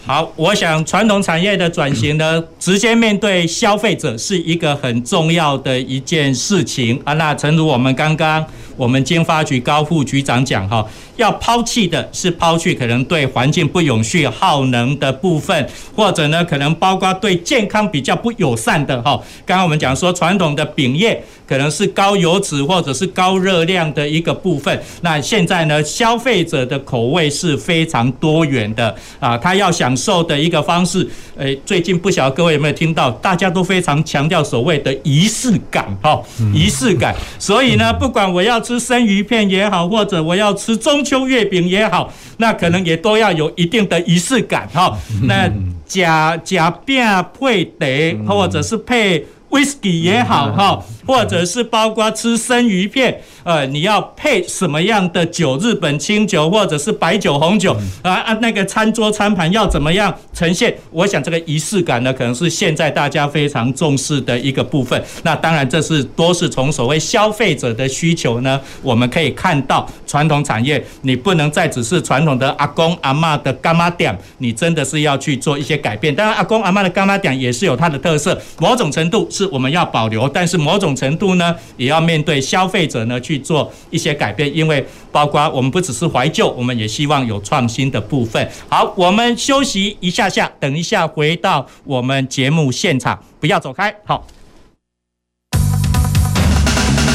[0.04, 7.12] 好，我想传统产业的转型呢，直接面对消费者是一个很重要的一件事情啊。
[7.12, 8.44] 那诚如我们刚刚
[8.82, 19.16] 我们经发局高副局长讲哈，要抛弃的是抛弃可能对环境不永续、耗能的部分，或者呢可能包括对健康比较不友善的哈。
[19.46, 21.22] 刚刚我们讲说传统的饼业。
[21.44, 24.82] 可能是高油脂或者是高热量的一个部分。
[25.02, 31.06] 那现在呢，消费者的口味是非常多元的啊，他要享受的一个方式。
[31.36, 36.22] 诶，最近不晓得各位有没有听到，大家都非常强调所谓的仪式感哈，
[36.54, 37.14] 仪式感。
[37.38, 44.96] 所以呢，不管我要吃生鱼片也好，或者我要吃中秋月饼也好，那可能也都要有一定的仪式感哈。
[45.24, 45.50] 那
[45.86, 47.04] 假假饼
[47.38, 49.24] 配得，或者是配。
[49.52, 55.58] Whisky 也好哈，或者是包括吃生鱼片，呃，你要配什么样的酒？
[55.58, 60.74] 日本清酒或者是白酒、红酒啊啊，那个餐桌餐盘要怎么样呈现？
[60.90, 65.00] 我想这个仪式感呢，可能是现在大家非常重视的一个部分。
[65.22, 76.14] 那当然，这是多是从所谓消费者的需求呢，我们可以看到传统产业，你不能再只是传统的阿公阿妈的干妈店，你真的是要去做一些改变。
[76.14, 79.42] 当然，阿公阿妈的干妈店也是有它的特色，某种程度是。
[79.42, 88.46] 是我们要保留，但是某种程度呢，也要面对消费者呢去去做一些改变，因为包括我们不只是怀旧，我们也希望有创新的部分。
[88.68, 93.94] 好，我们休息一下下，等一下回到我们节目现场，不要走开。
[94.04, 94.26] 好，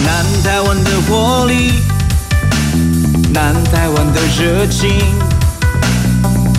[0.03, 1.73] 南台湾的活力，
[3.31, 4.89] 南台湾的热情，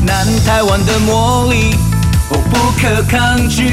[0.07, 1.75] 南台湾的魔力，
[2.31, 3.65] 我不可抗拒。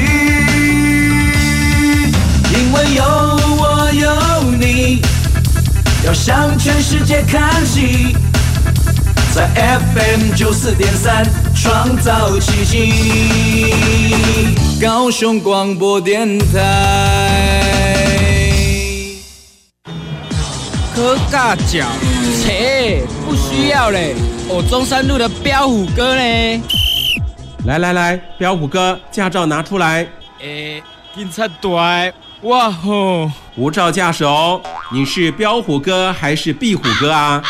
[2.48, 3.04] 因为有，
[6.06, 8.16] 要向全世界看齐，
[9.34, 13.74] 在 FM 九四点三创造奇迹。
[14.80, 17.58] 高雄广播电台。
[20.94, 21.84] 喝尬脚，
[22.40, 24.14] 切，不需要嘞。
[24.48, 26.60] 我中山路的彪虎哥嘞。
[27.64, 30.06] 来来来，彪虎哥，驾照拿出来。
[30.40, 30.80] 诶，
[31.16, 32.14] 警察队。
[32.46, 33.28] 哇吼！
[33.56, 34.60] 无照驾驶哦，
[34.92, 37.42] 你是标虎哥还是壁虎哥啊？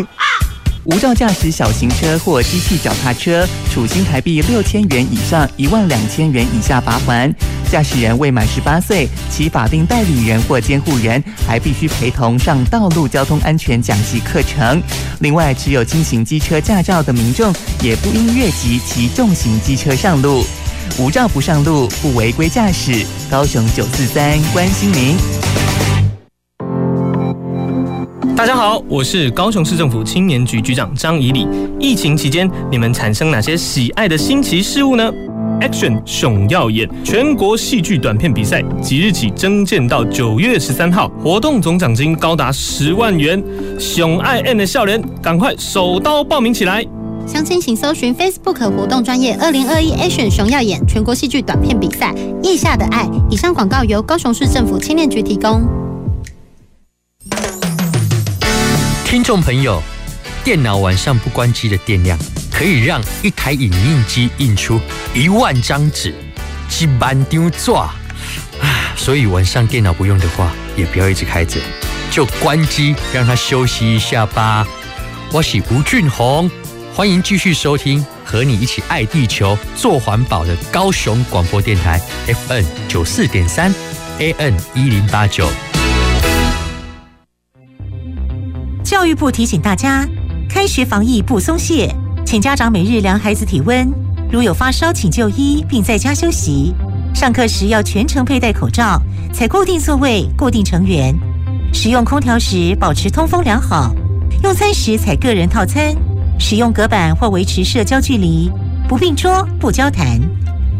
[0.84, 7.34] 无照驾驶小型车或机器脚踏车，处新台币六千元以上一万两千元以下罚款。
[7.72, 14.82] 驾驶人未满十八岁，其法定代理人或监护人还必须陪同上道路交通安全讲习课程。
[15.20, 20.44] 另外，持有轻型机车驾照的民众也不应越级骑重型机车上路。
[20.98, 23.04] 无照不上路，不违规驾驶。
[23.30, 25.16] 高雄九四三关心您。
[28.36, 31.48] 大家好，我是高雄市政府青年局局长张以礼。
[31.80, 35.12] 疫情期间，你们产生哪些喜爱的新奇事物呢
[35.60, 43.42] ？Action 熊耀眼全国戏剧短片比赛，即日起征件到九月十三号，活动总奖金高达十万元。
[43.78, 46.84] 熊爱 N 的笑脸，赶快手刀报名起来！
[47.26, 53.08] 相亲请搜寻 Facebook 活动专业二零二一 Action 熊耀眼全国戏剧短片比赛，腋下的爱。
[53.30, 55.66] 以上广告由高雄市政府青年局提供。
[59.06, 59.82] 听众朋友，
[60.44, 62.18] 电脑晚上不关机的电量，
[62.52, 64.78] 可以让一台影印机印出
[65.14, 66.14] 一万张纸，
[66.78, 67.94] 一万张纸啊！
[68.96, 71.58] 所以晚上电脑不用的话，也不要一直开着，
[72.10, 74.66] 就关机，让它休息一下吧。
[75.32, 76.50] 我是吴俊宏。
[76.96, 83.74] 欢迎继续收听和你一起爱地球、做环保的高雄广播电台 FN 九四点三
[84.20, 85.48] AN 一零八九。
[88.84, 90.08] 教育部提醒大家，
[90.48, 91.92] 开学防疫不松懈，
[92.24, 93.92] 请家长每日量孩子体温，
[94.30, 96.72] 如有发烧，请就医并在家休息。
[97.12, 99.02] 上课时要全程佩戴口罩，
[99.32, 101.12] 采固定座位、固定成员。
[101.72, 103.92] 使用空调时保持通风良好，
[104.44, 105.92] 用餐时采个人套餐。
[106.38, 108.50] 使用隔板或维持社交距离，
[108.88, 110.20] 不并桌、不交谈。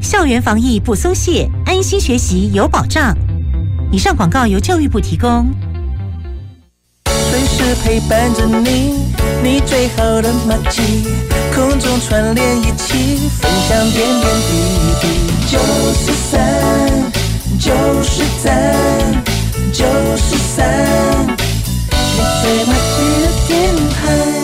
[0.03, 3.17] 校园防疫不松懈，安心学习有保障。
[3.91, 5.47] 以上广告由教育部提供。
[7.07, 8.99] 随时陪伴着你，
[9.43, 10.83] 你最好的麻吉，
[11.55, 14.53] 空中串联一起，分享点点滴
[15.01, 15.07] 滴。
[15.47, 15.59] 九
[15.95, 16.41] 十三，
[17.59, 18.75] 九十三，
[19.73, 19.85] 九
[20.17, 24.44] 十三，你最麻吉的电台。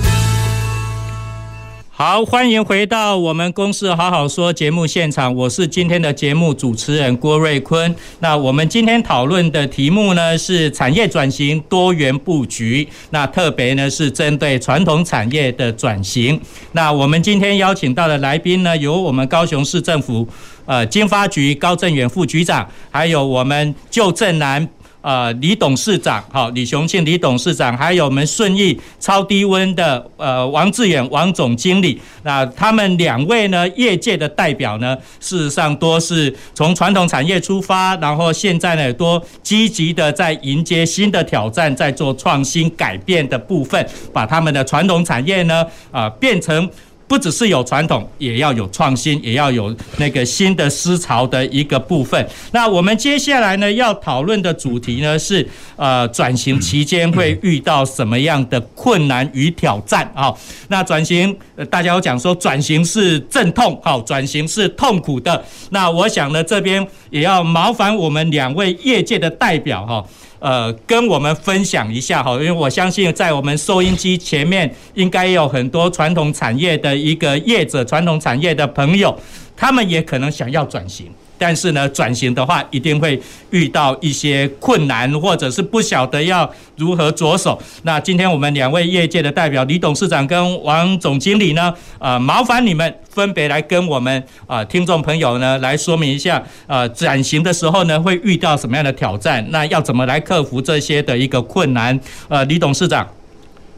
[2.03, 7.95] 好，欢迎回到我们《公司好好说》节目现场，我是今天的节目主持人郭瑞坤。
[8.21, 16.41] 那我们今天讨论的题目呢是产业转型多元布局，那特别呢是针对传统产业的转型。
[16.71, 20.27] 那我们今天邀请到的来宾呢，由我们高雄市政府
[20.65, 24.67] 呃经发局高正远副局长，还有我们旧正南。
[25.01, 43.83] 呃，李董事长，好，李雄庆李董事长，还有我们顺义超低温的呃王志远王总经理，那他们两位呢，业界的代表呢，事实上都是从传统产业出发，然后现在呢，都积极的在迎接新的挑战，在做创新改变的部分，
[44.13, 46.69] 把他们的传统产业呢，啊、呃，变成。
[47.11, 52.25] 不只是有传统，也要有创新，也要有那个新的思潮的一个部分。
[52.53, 55.45] 那我们接下来呢，要讨论的主题呢是，
[55.75, 60.33] 呃，转型期间会遇到什么样的困难与挑战啊？
[60.69, 61.37] 那转型，
[61.69, 65.43] 大家有讲说转型是阵痛，好，转型是痛苦的。
[65.71, 70.01] 那我想呢，这边也要麻烦我们两位业界的代表哈。
[70.41, 79.15] 呃，跟我们分享一下哈，因为我相信在我们收音机前面应该有很多传统产业的一个业者、传统产业的朋友，
[79.55, 81.05] 他们也可能想要转型。
[81.41, 87.59] 但是呢，转型的话，一定会遇到一些困难，或者是不晓得要如何着手。
[87.81, 99.43] 那今天我们两位业界的代表，李董事长跟王总经理呢，呃，麻烦你们分别来跟我们啊、听众朋友呢来说明一下，呃，转型的时候呢会遇到什么样的挑战？
[99.49, 101.99] 那要怎么来克服这些的一个困难？
[102.27, 103.07] 呃，李董事长，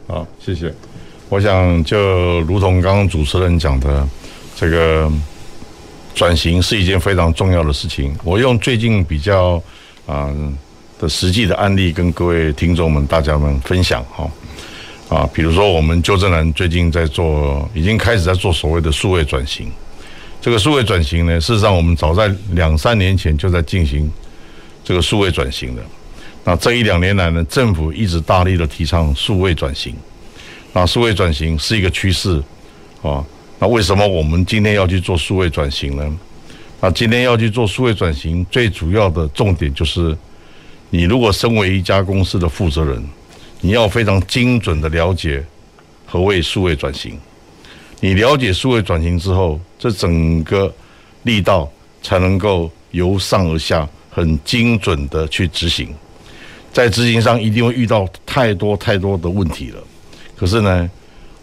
[0.06, 0.70] 好，谢谢。
[1.30, 4.06] 我想就如同刚刚主持人讲的，
[4.54, 5.10] 这个。
[6.14, 8.14] 转型是一件非常重要的事情。
[8.22, 9.60] 我用最近比较
[10.06, 10.32] 啊
[10.98, 14.30] 的实际的案例跟各位听众们、大家们分享哈
[15.08, 19.70] 啊，比如说我们旧正南最近在做，已经开始在做所谓的数位转型。
[20.40, 24.10] 这个数位转型呢，事实上我们早在两三年前就在进行
[24.84, 25.82] 这个数位转型了。
[26.44, 29.94] 那这一两年来呢，政府一直大力的提倡数位转型。
[30.72, 32.40] 那数位转型是一个趋势
[33.02, 33.24] 啊。
[33.64, 36.18] 那为什么我们今天要去做数位转型呢？
[36.82, 40.14] 那今天要去做数位转型，最主要的重点就是，
[40.90, 43.02] 你如果身为一家公司的负责人，
[43.62, 45.42] 你要非常精准的了解
[46.04, 47.18] 何谓数位转型。
[48.00, 50.70] 你了解数位转型之后，这整个
[51.22, 51.66] 力道
[52.02, 55.88] 才能够由上而下很精准的去执行。
[56.70, 59.82] 在执行上一定会遇到太多太多的问题了，
[60.36, 60.90] 可是呢，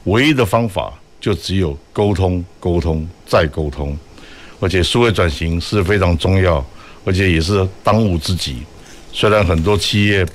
[0.03, 0.93] 唯一的方法。
[1.21, 3.95] 就只有沟通、沟通再沟通，
[4.59, 6.65] 而且数位转型是非常重要，
[7.05, 8.63] 而且也是当务之急。
[9.13, 10.25] 虽然很多企业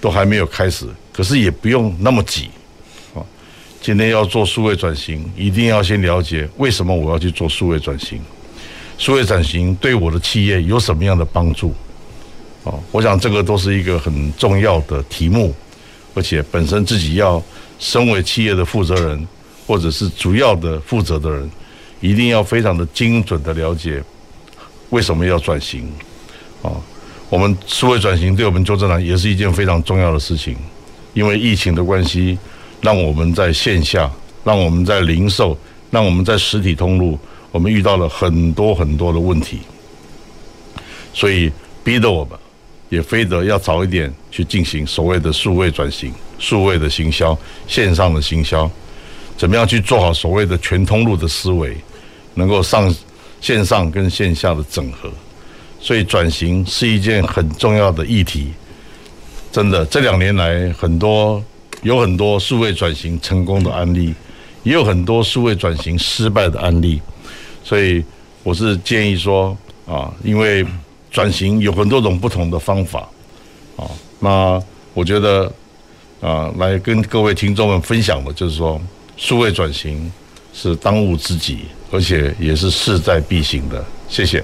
[0.00, 2.48] 都还没有开始，可是也不用那么急。
[3.12, 3.20] 啊，
[3.82, 8.20] 今天要做数位转型，一定要先了解为什么我要去做数位转型。
[8.98, 11.74] 数位转型对我的企业有什么样的帮助？
[12.62, 15.52] 啊，我想这个都是一个很重要的题目，
[16.14, 17.42] 而且本身自己要
[17.78, 19.26] 身为企业的负责人，
[19.70, 21.48] 或者是主要的负责的人，
[22.00, 24.02] 一定要非常的精准的了解
[24.88, 25.88] 为什么要转型。
[26.60, 26.72] 啊，
[27.28, 30.56] 我们数位转型对我们旧正南也是一件非常重要的事情，
[31.14, 32.36] 因为疫情的关系，
[32.80, 34.10] 让我们在线下，
[34.42, 35.56] 让我们在零售，
[35.88, 37.16] 让我们在实体通路，
[37.52, 39.60] 我们遇到了很多很多的问题，
[41.14, 41.48] 所以
[41.84, 42.36] 逼得我们。
[42.88, 48.68] 也非得要早一点去进行所谓的数位转型、数位的行销、线上的行销，
[49.40, 51.74] 怎么样去做好所谓的全通路的思维，
[52.34, 52.94] 能够上
[53.40, 55.10] 线上跟线下的整合，
[55.80, 58.52] 所以转型是一件很重要的议题。
[59.50, 61.42] 真的，这两年来很多
[61.80, 64.12] 有很多数位转型成功的案例，
[64.62, 67.00] 也有很多数位转型失败的案例，
[67.64, 68.04] 所以
[68.42, 70.66] 我是建议说啊，因为。
[71.12, 73.00] 转型有很多种不同的方法，
[73.76, 73.82] 啊，
[74.20, 74.62] 那
[74.94, 75.52] 我觉得
[76.20, 78.80] 啊，来跟各位听众们分享的就是说，
[79.20, 80.10] 数位转型
[80.54, 81.58] 是当务之急，
[81.92, 83.84] 而且也是势在必行的。
[84.08, 84.42] 谢谢。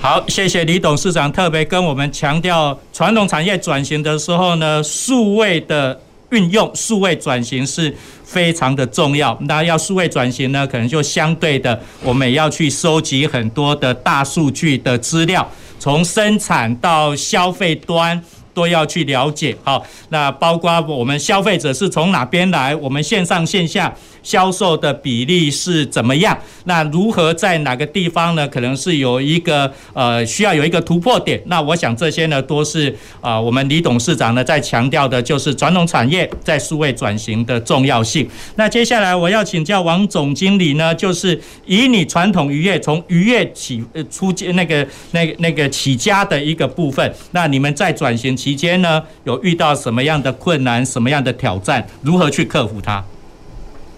[0.00, 6.00] 好，谢谢李董事长特别跟我们强调，传统产业转型的时候呢，数位的
[6.30, 7.94] 运用，数位转型是
[8.24, 9.36] 非常的重要。
[9.42, 15.46] 那要数位转型呢，可能就相对的，我们也要去收集很多的大数据的资料。
[15.78, 18.18] 从生产到消费端
[18.54, 23.94] 都要去了解，好，那包括我们消费者是从哪边来，我们线上线下。
[24.22, 26.34] 销售的比例是怎么样？
[26.64, 28.48] 那如何在哪个地方呢？
[28.48, 31.38] 可能是有一个呃需要有一个突破点。
[31.44, 32.88] 那我想这些呢都是
[33.20, 38.26] 啊、呃、我们李董事长呢在强调的，就是传统产业在数位转型的重要性。
[38.56, 51.82] 那接下来我要请教王总经理呢，就是以你传统渔业从渔业起呃出那个那个那个起家的一个部分，那你们在转型期间呢有遇到什么样的困难、什么样的挑战？
[52.02, 53.02] 如何去克服它？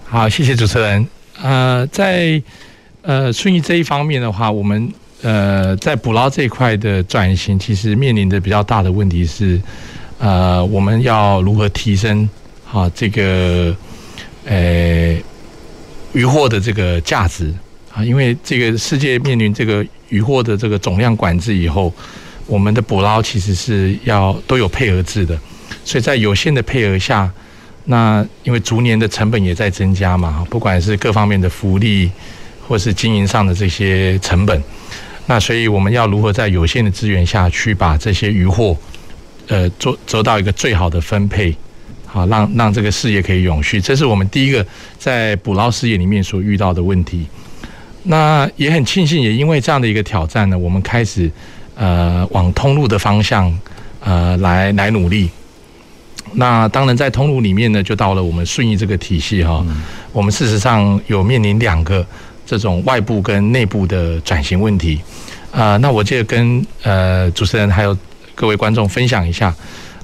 [0.05, 1.05] 好，谢谢主持人。
[1.43, 2.41] 呃，在
[3.03, 4.89] 呃顺义这一方面的话，我们
[5.23, 9.61] 呃在捕捞这一块的转型，其实面临的比较大的问题是，
[10.21, 12.29] 呃，我们要如何提升
[12.65, 13.75] 好这个
[14.45, 15.17] 呃
[16.13, 17.53] 渔获的这个价值
[17.93, 18.05] 啊？
[18.05, 21.93] 因为这个世界面临这个渔获的这个总量管制以后，
[22.47, 25.39] 我们的捕捞其实是要都有配额制的，
[25.85, 27.31] 所以在有限的配额下。
[27.89, 32.11] 那因为逐年的成本也在增加嘛，不管是各方面的福利，
[32.67, 34.61] 或是经营上的这些成本，
[35.27, 38.77] 那所以我们要如何在有限的资源下去把这些渔获，
[39.47, 41.55] 呃，做做到一个最好的分配，
[42.07, 44.67] 好，让让这个事业可以永续，这是我们第一个
[44.99, 47.25] 在捕捞事业里面所遇到的问题。
[48.03, 51.31] 那也很庆幸，也因为这样的一个挑战呢，我们开始
[51.77, 53.57] 呃往通路的方向
[54.01, 55.31] 呃来来努力。
[56.33, 59.65] 那当然，在通路里面呢，就到了我们顺义这个体系哈。
[60.13, 62.05] 我们事实上有面临两个
[62.45, 65.01] 这种外部跟内部的转型问题
[65.53, 65.77] 啊。
[65.77, 67.97] 那我这个跟呃主持人还有
[68.35, 69.55] 各位观众分享一下。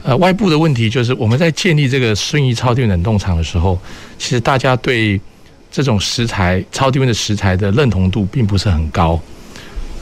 [0.04, 3.78] 呃，外部的问题就是我们在建立这个顺义超低温冷冻厂的时候，
[4.16, 5.20] 其实大家对
[5.70, 9.20] 这种食材超低温的食材的认同度并不是很高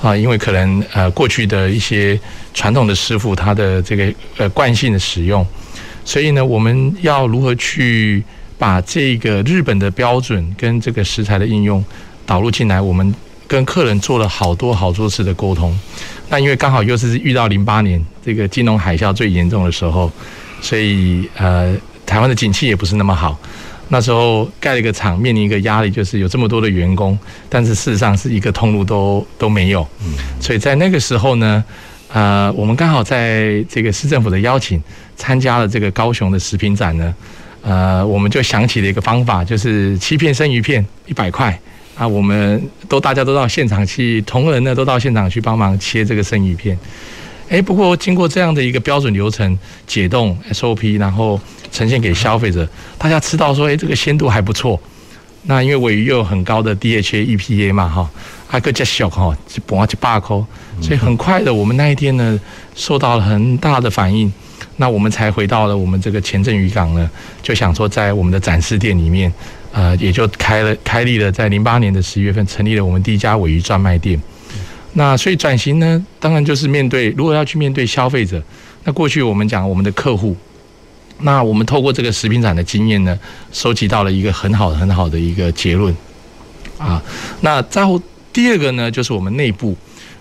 [0.00, 2.18] 啊，因为可能呃过去的一些
[2.54, 5.46] 传统的师傅他的这个呃惯性的使用。
[6.04, 8.22] 所以呢，我们要如何去
[8.58, 11.84] 把这个日本的标准跟这个食材的应用
[12.24, 12.80] 导入进来？
[12.80, 13.14] 我们
[13.46, 15.78] 跟客人做了好多好多次的沟通。
[16.28, 20.10] 那因为刚好又是遇到零八年这个金融海啸最严重的时候，
[20.62, 21.76] 所以呃，
[22.06, 23.38] 台湾的景气也不是那么好。
[23.90, 27.18] 那时候盖了一个厂，面临一个压力，就是有这么多的员工，
[27.50, 29.86] 但是事实上是一个通路都都没有。
[30.40, 31.62] 所以在那个时候呢，
[32.12, 34.82] 呃，我们刚好在这个市政府的邀请。
[35.20, 37.14] 参加了这个高雄的食品展呢，
[37.60, 41.60] 呃，我们就想起了一个方法，就是七片生鱼片一百块
[41.94, 46.74] 啊，我们都大家都到现场去，同仁呢都到现场去帮忙切这个生鱼片。
[47.50, 51.38] 哎，不过经过这样的一个标准流程解冻 SOP，然后
[51.72, 54.80] 呈现给消费者，大家吃到说，哎，这个鲜度还不错。
[55.42, 58.08] 那因为尾鱼又有很高的 DHA EPA 嘛，哈，
[58.46, 60.36] 还个加小哈，就半一百块，
[60.80, 62.38] 所以很快的，我们那一天呢
[62.76, 64.32] 受到了很大的反应。
[64.76, 67.10] 那我们才回到了我们这个前镇渔港呢，
[67.42, 69.32] 就想说在我们的展示店里面，
[69.72, 74.20] 呃，也就开了开立了，在零八年的十一月份成立了我们第一家尾鱼专卖店。
[74.94, 78.42] 那所以转型呢，当然就是面对如果要去面对消费者，
[78.84, 80.36] 那过去我们讲我们的客户，
[81.20, 83.18] 那我们透过这个食品展的经验呢，
[83.52, 85.94] 收集到了一个很好很好的一个结论
[86.78, 87.00] 啊。
[87.42, 88.00] 那再后
[88.32, 89.76] 第二个呢，就是我们内部，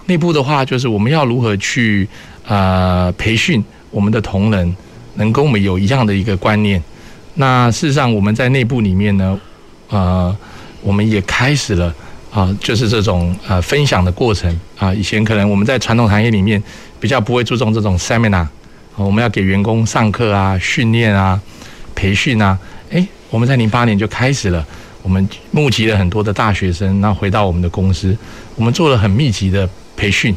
[0.05, 2.07] 内部的话，就是我们要如何去
[2.45, 4.75] 呃培训我们的同仁，
[5.15, 6.81] 能跟我们有一样的一个观念。
[7.35, 9.39] 那事实上，我们在内部里面呢，
[9.89, 10.35] 呃，
[10.81, 11.93] 我们也开始了
[12.31, 14.93] 啊，就是这种呃分享的过程啊。
[14.93, 16.61] 以前可能我们在传统行业里面
[16.99, 18.47] 比较不会注重这种 seminar，
[18.95, 21.41] 我们要给员工上课啊、训练啊、
[21.95, 22.57] 培训啊。
[22.91, 24.65] 诶，我们在零八年就开始了，
[25.01, 28.17] 我们募集了很多的大学生，那回到我们的公司，
[28.55, 29.69] 我们做了很密集的。
[29.99, 30.33] 培训，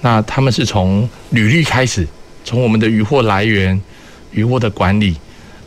[0.00, 2.08] 那他们是从履历开始，
[2.46, 3.78] 从我们的渔获来源、
[4.30, 5.14] 渔获的管理，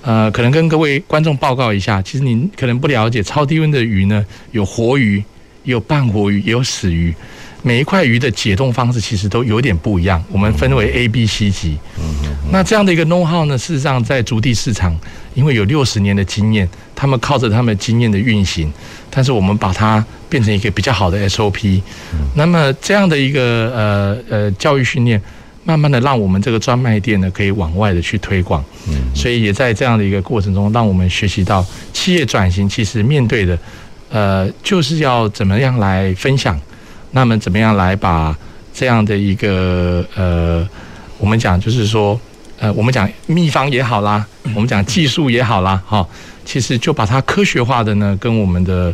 [0.01, 5.23] 呃，可能跟各位观众报告一下，其实您可能不了解，超低温的鱼呢，有活鱼，
[5.65, 7.13] 有半活鱼，也有死鱼，
[7.61, 11.77] 每一块鱼的解冻方式其实都有点不一样，我们分为 A、B、C 级。
[12.51, 14.97] 那这样的一个 know how 呢，事实上在竹地市场，
[15.33, 18.71] 因为有六十年的经验，他们靠着他们经验的运行，
[19.09, 20.05] 但是我们把它。
[20.27, 21.79] 变成一个比较好的 SOP，
[22.33, 25.21] 那么这样的一个呃呃教育训练，
[25.63, 28.61] 慢慢的让我们这个专卖店呢可以往外的去推广，
[29.13, 33.57] 所以也在这样的一个过程中，让我们学习到企业转型其实面对的
[34.09, 36.59] 呃就是要怎么样来分享，
[37.11, 38.35] 那么怎么样来把
[38.73, 40.67] 这样的一个呃
[41.17, 42.19] 我们讲就是说
[42.59, 46.07] 呃我们讲秘方也好啦，我们讲技术也好啦，哈，
[46.43, 48.93] 其实就把它科学化的呢跟我们的。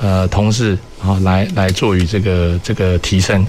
[0.00, 3.46] 呃，同事，好，来来做于这个这个提升。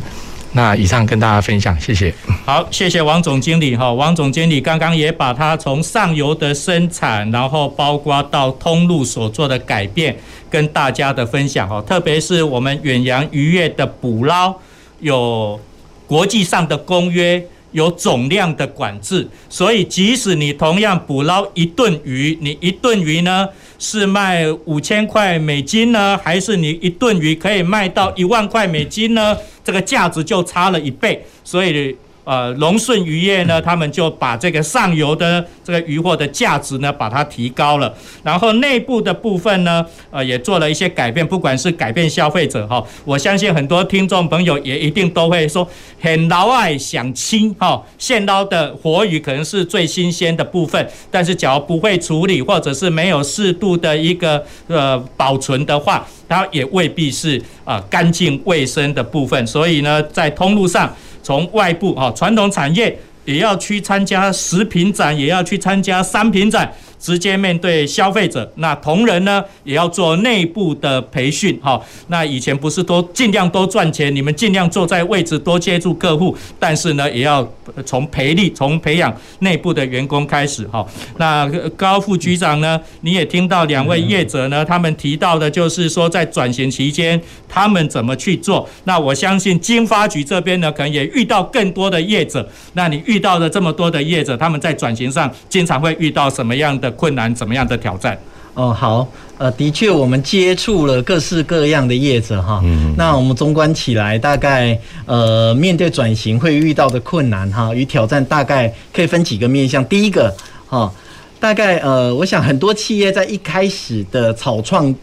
[0.52, 2.14] 那以上跟大家分享，谢谢。
[2.46, 3.92] 好，谢谢王总经理哈。
[3.92, 10.16] 王总经理刚刚也把他从上游的生产，然后包括到通路所做的改变，
[10.54, 11.82] 跟大家的分享哈。
[11.82, 14.54] 特别是我们远洋渔业的捕捞，
[15.00, 15.60] 有
[16.06, 17.44] 国际上的公约。
[17.74, 23.50] 有总量的管制，所以即使你同样捕捞一吨鱼，你一吨鱼呢
[23.80, 29.36] 是卖五千块美金呢，还是你一吨鱼可以卖到一万块美金呢？
[29.64, 31.98] 这个价值就差了一倍，所以。
[32.24, 37.94] 呃，龙顺渔业呢，他们就把这个上游的这个渔获的价值呢，把它提高了。
[38.24, 45.68] 然后内部的部分呢，呃，也做了一些改变，不管是改变消费者哈，我相信很多听众朋友也一定都会说，
[46.00, 59.46] 很老爱想清哈，现捞的活鱼可能是最新鲜的部分，但是假如不会处理或者是没有适度的一个呃保存的话，它也未必是啊干净卫生的部分。
[59.46, 60.96] 所以呢，在通路上。
[61.24, 62.96] 从外部啊，传统产业
[63.26, 66.72] 也要去参加食品展，也要去参加商品展。
[67.04, 71.78] 直接面对消费者，那同仁呢也要做内部的培训，哈。
[72.08, 77.46] 那以前不是都尽量多赚钱，你们尽量坐在位置多接触客户，但是呢也要
[77.86, 80.88] 从培力、从培养内部的员工开始，哈。
[81.18, 81.46] 那
[81.76, 88.66] 高副局长呢，你也听到两位业者呢，他们提到的就是说在转型期间他们怎么去做。
[88.86, 92.50] 那我相信经发局这边呢，可能也遇到更多的业者。
[92.76, 98.18] 那你遇到的这么多的业者，他们在转型上经常会遇到什么样的困难，怎么样的挑战？
[98.56, 99.08] 哦，好，
[99.40, 102.62] 呃，的确，我们接触了各式各样的业者哈。
[102.64, 102.94] 嗯。
[102.96, 109.84] 那我们综观起来，大概呃，面对转型会遇到的困难哈与挑战，大概可以分几个面向。
[109.86, 110.32] 第一个
[110.68, 110.94] 哈，
[111.40, 114.94] 大概呃，我想很多企业在一开始的草创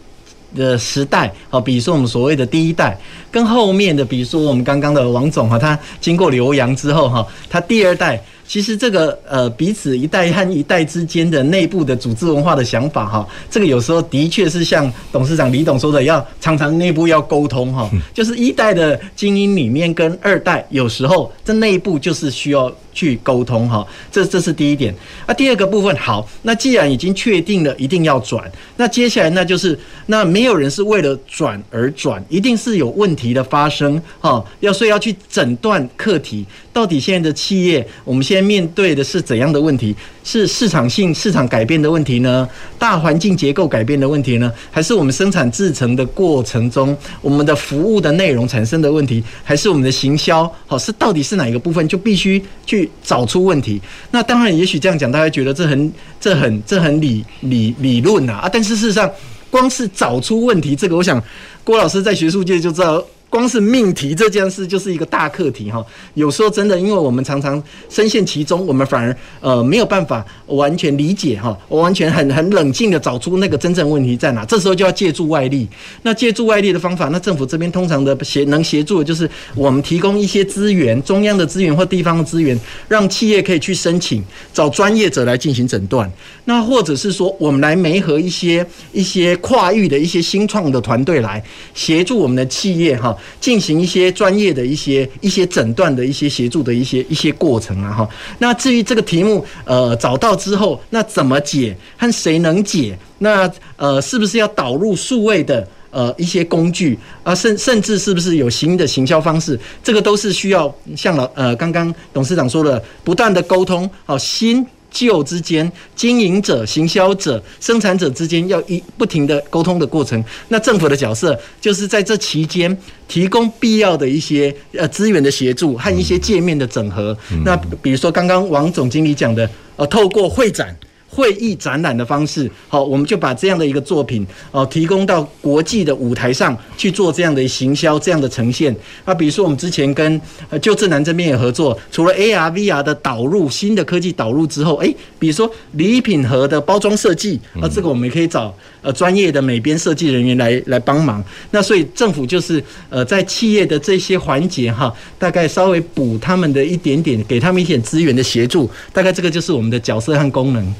[0.54, 2.96] 的时代，好，比如说我们所谓的第一代，
[3.32, 8.22] 跟后面的，比如说我们刚刚的王总哈，他经过留洋之后哈，他第二代。
[8.50, 24.94] 其实这个呃，彼此一代和一代之间的内部的组织文化的想法哈，这个有时候的确是像董事长李董说的，要常常内部要沟通哈，就是一代的精英里面跟二代有时候这内部就是需要去沟通哈，这这是第一点。
[25.26, 36.44] 那第二个部分好，那既然已经确定了一定要转，那接下来那就是那没有人是为了转而转，一定是有问题的发生哈，要所以要去诊断课题。
[36.72, 39.94] 到底现在的企业，我们现在面对的是怎样的问题？
[40.30, 42.48] 是市场性市场改变的问题呢？
[42.78, 44.52] 大环境结构改变的问题呢？
[44.70, 49.20] 还是我们生产制成的过程中，我们的服务的内容产生的问题？
[49.42, 50.48] 还是我们的行销？
[50.68, 51.86] 好，是到底是哪一个部分？
[51.88, 53.82] 就必须去找出问题。
[54.12, 58.48] 那当然，也许这样讲，大家觉得这很、这很、这很理理理论呐啊！
[58.48, 59.10] 但是事实上，
[59.50, 61.20] 光是找出问题，这个我想
[61.64, 63.04] 郭老师在学术界就知道。
[63.30, 65.82] 光是命题这件事就是一个大课题哈，
[66.14, 74.44] 有时候真的，因为我们常常深陷其中，我们反而呃没有办法完全理解哈，我完全很很冷静的找出那个真正问题在哪。
[74.44, 75.68] 这时候就要借助外力。
[76.02, 82.58] 那借助外力的方法，那政府这边通常的协能协助的就是我们提供一些资源，中央的资源或地方的资源，
[82.88, 84.20] 让企业可以去申请，
[84.52, 86.10] 找专业者来进行诊断。
[86.46, 91.40] 那或者是说，我们来媒合一些一些跨域的一些新创的团队来
[91.74, 93.16] 协助我们的企业哈。
[93.40, 98.08] 进行一些专业的一些一些诊断的一些协助的一些一些过程啊哈。
[98.38, 102.98] 那至于这个题目呃找到之后，那怎么解和谁能解？
[103.18, 105.66] 那呃是不是要导入数位的？
[105.92, 109.58] 呃，一些工具啊，甚甚至是不是有新的行销方式？
[109.82, 120.22] 这个都是需要像老呃刚刚董事长说的，不断的沟通，好，新旧之间，经营者、行销者、生产者之间要一不停的沟通的过程。
[120.48, 122.76] 那政府的角色就是在这期间
[123.08, 127.16] 提供必要的一些呃资源的协助和一些界面的整合。
[127.44, 130.76] 那比如说刚刚王总经理讲的，呃，透过会展。
[131.12, 138.74] 会议展览的方式，好，我们就把这样的一个作品哦，提供到国际的舞台上去做这样的行销，这样的呈现。
[139.04, 151.22] 那比如说我们之前跟呃旧振南这边也合作，除了 AR、VR 的导入，新的科技导入之后，诶，比如说礼品盒的包装设计，啊，这个我们也可以找呃专业的美编设计人员来来帮忙。
[151.50, 160.72] 那所以政府就是呃在企业的这些环节哈，大概稍微补他们的一点点，给他们一点资源的协助，大概这个就是我们的角色和功能。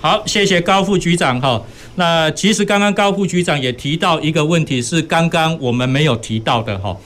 [0.00, 1.60] 好，谢谢高副局长哈。
[1.96, 6.96] 那其实刚刚高副局长也提到一个问题，是刚刚我们没有提到的哈，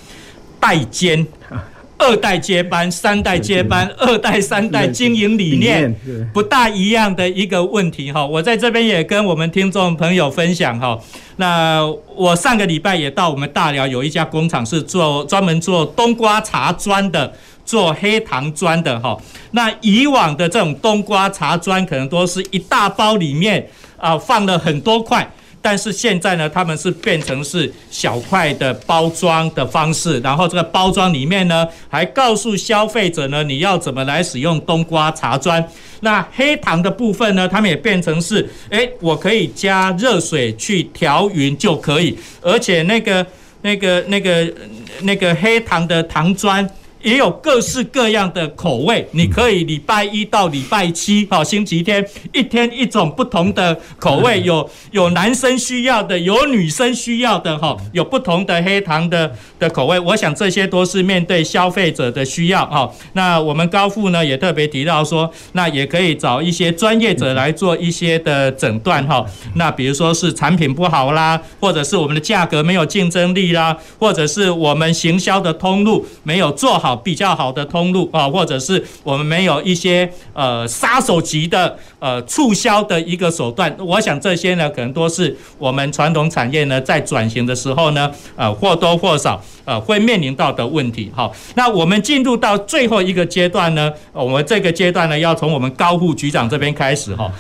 [0.61, 1.27] 代监、
[1.97, 5.95] 二代接班、三代接班、二代、三代经营理念
[6.35, 8.27] 不大一样的一个问题哈。
[8.27, 10.99] 我在这边也跟我们听众朋友分享哈。
[11.37, 11.83] 那
[12.15, 17.33] 我上个礼拜也到我们大寮有一家工厂是做专门做冬瓜茶砖的。
[17.65, 19.17] 做黑糖砖的哈，
[19.53, 25.27] 那以往的这种冬瓜茶砖可能都是一大包里面啊放了很多块，
[25.61, 35.65] 但是现在呢，他们是变成是小块的包装的方式，然后这个包装里面呢还告诉消费者呢你要怎么来使用冬瓜茶砖。
[36.01, 43.25] 那黑糖的部分呢，他们也变成是，诶，我可以加热水去调匀就可以，而且那个
[43.61, 44.53] 那个那个
[45.03, 46.69] 那个黑糖的糖砖。
[47.03, 59.99] 也有各式各样的口味，你可以礼拜一到礼拜七，好，星期天一天一种不同的口味，有有男生需要的，有女生需要的，哈，有不同的黑糖的的口味。
[59.99, 62.89] 我想这些都是面对消费者的需要，哈。
[63.15, 69.27] 那我们高富呢也特别提到说，那也可以找一些专业者来做一些的诊断，哈。
[69.55, 76.92] 那比如说是产品不好啦，或者是我们的价格没有竞争力啦，或者是我们行销的通路没有做好。
[76.97, 91.11] 比较好的通路啊，或者是我们没有一些呃杀手级的呃促销的一个手段，我想这些呢，可能都是我们传统产业呢在转型的时候呢，呃或多或少呃会面临到的问题。
[91.15, 97.31] 好，那我们进入到最后一个阶段呢，我们这个阶段呢，要从我们高副局长这边开始哈。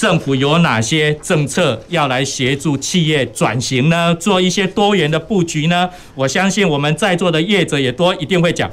[0.00, 4.14] 政府有哪些政策要来协助企业转型呢？
[4.14, 5.90] 做一些多元的布局呢？
[6.14, 8.70] 我相信我们在座的业者也多一定会讲，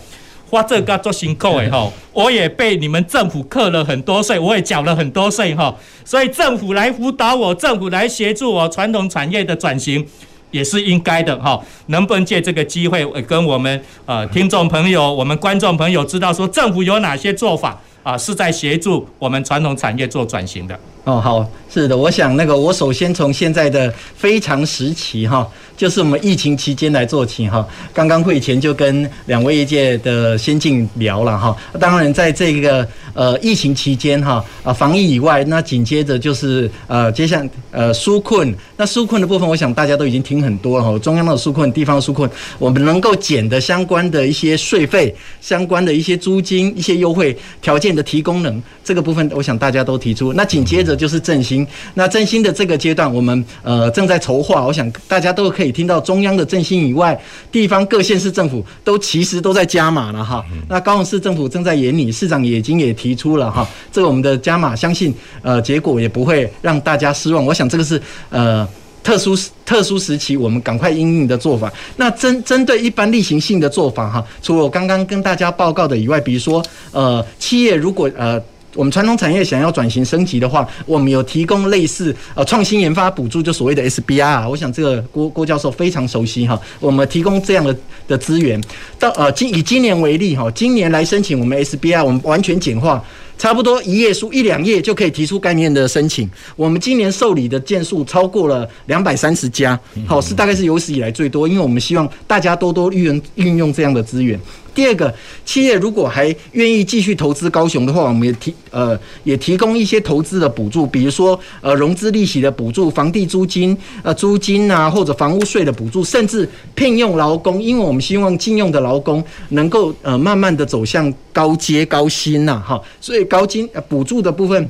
[0.50, 5.76] 花这个做辛苦诶哈，我也被你们政府课了很多税，我也缴了很多税哈，
[6.06, 10.08] 所以政府来辅导我，政府来协助我传统产业的转型
[10.52, 11.62] 也是应该的哈。
[11.88, 20.80] 能不能借这个机会跟我们呃听众朋友、我们观众朋友知道说，政府有哪些做法啊，是在协助我们传统产业做转型的？
[21.08, 25.48] 哦，好，是的，我想那个，我首先从现在的非常时期哈，
[25.78, 27.66] 就是我们疫情期间来做起哈。
[27.94, 31.56] 刚刚会前就跟两位业界的先进聊了哈。
[31.80, 38.54] 当然，在这个呃疫情期间哈啊防疫以外，那紧接着就是呃接下来呃纾困。
[38.76, 41.00] 那纾困的部分，我想大家都已经听很多了哈。
[41.00, 42.30] 中央的纾困，地方的纾困，
[42.60, 50.34] 我们能够减的相关的一些税费、相关的一些租金、一些优惠条件的提供能，这个部分我想大家都提出。
[50.34, 50.97] 那紧接着。
[50.98, 54.66] 就是振兴，那振兴的这个阶段，我们呃正在筹划。
[54.66, 57.18] 我想大家都可以听到中央的振兴以外，
[57.52, 60.44] 地方各县市政府都其实都在加码了哈。
[60.68, 63.68] 那高雄市政府正在研拟，市长已经也提出了哈。
[63.92, 67.46] 这个我们的加码，相信呃结果也不会让大家失望。
[67.46, 68.68] 我想这个是呃
[69.04, 71.72] 特殊特殊时期我们赶快应应的做法。
[71.96, 78.42] 那针针对一般例行性的做法哈，除了我刚刚跟大家报告的以外，比如说呃企业如果呃。
[78.78, 84.48] 我们传统产业想要转型升级的话，我们有提供类似呃创新研发补助，就所谓的 SBR。
[84.48, 86.62] 我想这个郭郭教授非常熟悉哈。
[86.80, 87.76] 我们提供这样的
[88.08, 88.62] 的资源，
[89.00, 93.04] 到呃今以今年为例哈，今年来申请我们 SBR，我们完全简化，
[93.40, 96.30] 差不多一页书一两页就可以提出概念的申请。
[96.56, 104.40] 我们今年受理的件数超过了两百三十家，好是大概是有史以来最多，因为我们希望大家多多运用运用这样的资源。
[104.78, 105.12] 第二个，
[105.44, 124.70] 企业如果还愿意继续投资高雄的话，我们也提呃也提供一些投资的补助，比如说呃融资利息的补助、房地租金呃租金啊，或者房屋税的补助，甚至聘用劳工，因为我们希望禁用的劳工能够呃慢慢的走向高阶高薪呐哈，所以高金呃补助的部分。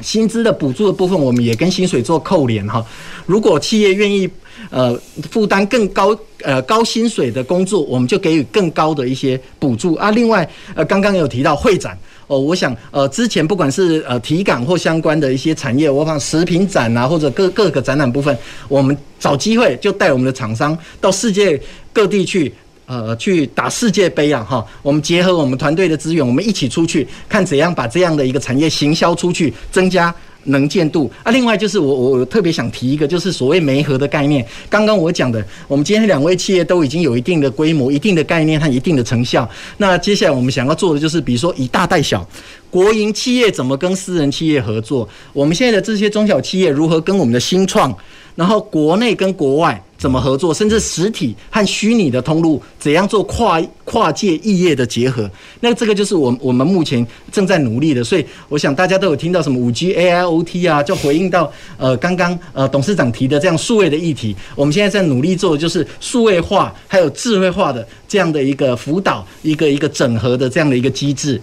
[0.00, 2.84] 薪资的补助的部分，我们也跟薪水做扣连哈。
[3.26, 4.28] 如果企业愿意
[4.70, 4.98] 呃
[5.30, 10.10] 负担更高呃高薪水的工作，我们就给予更高的一些补助啊。
[10.10, 18.36] 另外呃刚刚有提到会展哦，我想呃之前不管是呃体感或相关的一些产业，我放食品展啊或者各各个展览部分，
[18.68, 21.60] 我们找机会就带我们的厂商到世界
[21.92, 22.52] 各地去。
[22.84, 24.66] 呃，去打世界杯啊，哈！
[24.82, 30.14] 我们结合我们团队的资源，我们一起出去看怎样把这样的一个产业行销出去，增加
[30.44, 31.30] 能见度啊。
[31.30, 34.44] 另外就是我我特别想提一个，就是所谓媒合的概念。
[34.68, 39.48] 刚刚我讲的，我们今天两位企业都已经有一定的规模、一定的概念和一定的成效。
[39.78, 42.28] 那接下来我们想要做的就是，比如说以大带小，
[42.68, 45.08] 国营企业怎么跟私人企业合作？
[45.32, 47.96] 我们现在的这些中小企业如何跟我们的新创？
[48.34, 55.30] 然后国内跟国外怎么合作，甚至实体和虚拟的通路怎样做跨跨界异业的结合？
[55.60, 58.02] 那这个就是我我们目前正在努力的。
[58.02, 64.34] 所以我想大家都有听到什么五 G、AIoT 啊，就回应到呃刚刚呃董事长提的这样数位的议题。
[64.56, 71.40] 我们现在在努力做的就是数位化还有智慧化的这样的一个辅导，一个一个整合的这样的一个机制。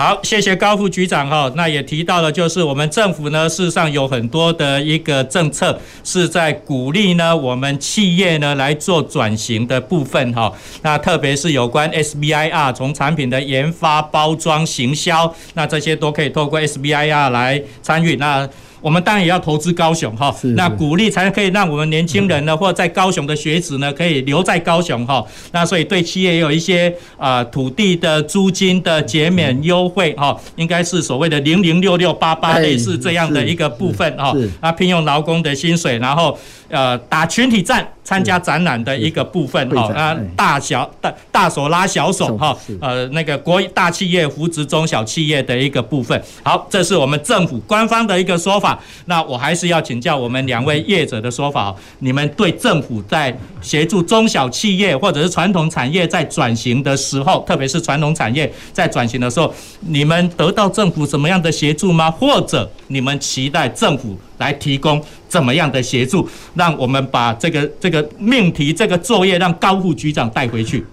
[0.00, 1.52] 好，谢谢高副局长哈。
[1.54, 10.50] 那也提到了，就是我们政府呢，事实上有很多的一个政策是在鼓励呢，我们企业呢来做转型的部分哈。
[10.80, 18.16] 那特别是有关 SBIR 从产品的研发、包装、行销，那这些都可以透过 SBIR 来参与。
[18.16, 18.48] 那
[18.80, 25.24] 我们当然也要投资高雄哈，那鼓励才可以让我们年轻人呢，或者在高雄的学子呢，可以留在高雄哈。
[25.52, 34.34] 那所以对企业也有一些啊土地的租金的减免优惠哈，应该是所谓的零零六六八八类似这样的一个部分哈。
[34.60, 36.38] 那聘用劳工的薪水，然后
[36.70, 37.86] 呃打群体战。
[38.02, 46.20] 参加展览的一个部分哈，啊，大小大大手拉小手哈，呃，那个国大企业扶植中小企业的一个部分。
[46.42, 48.76] 好，这是我们政府官方的一个说法。
[49.04, 62.10] 那我还是要请教我们两位业者的说法，你们对政府在协助中小企业或者是传统产业在转型的时候，特别是传统产业在转型的时候，你们得到政府什么样的协助吗？
[62.10, 65.00] 或者你们期待政府来提供？
[65.28, 70.84] 怎么样的协助，让我们把这个这个命题、这个作业，让高副局长带回去。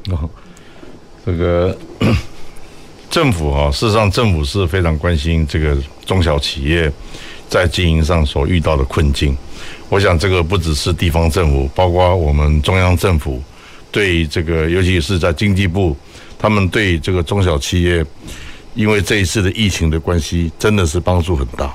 [1.25, 1.75] 这个
[3.09, 5.75] 政府啊，事实上政府是非常关心这个
[6.05, 6.91] 中小企业
[7.49, 9.35] 在经营上所遇到的困境。
[9.89, 13.41] 我想这个不只是地方政府，包括我们中央政府
[13.91, 15.97] 对这个，尤其是在经济部，
[16.37, 18.05] 他们对这个中小企业，
[18.75, 21.73] 因为这一次的疫情的关系，真的是帮助很大。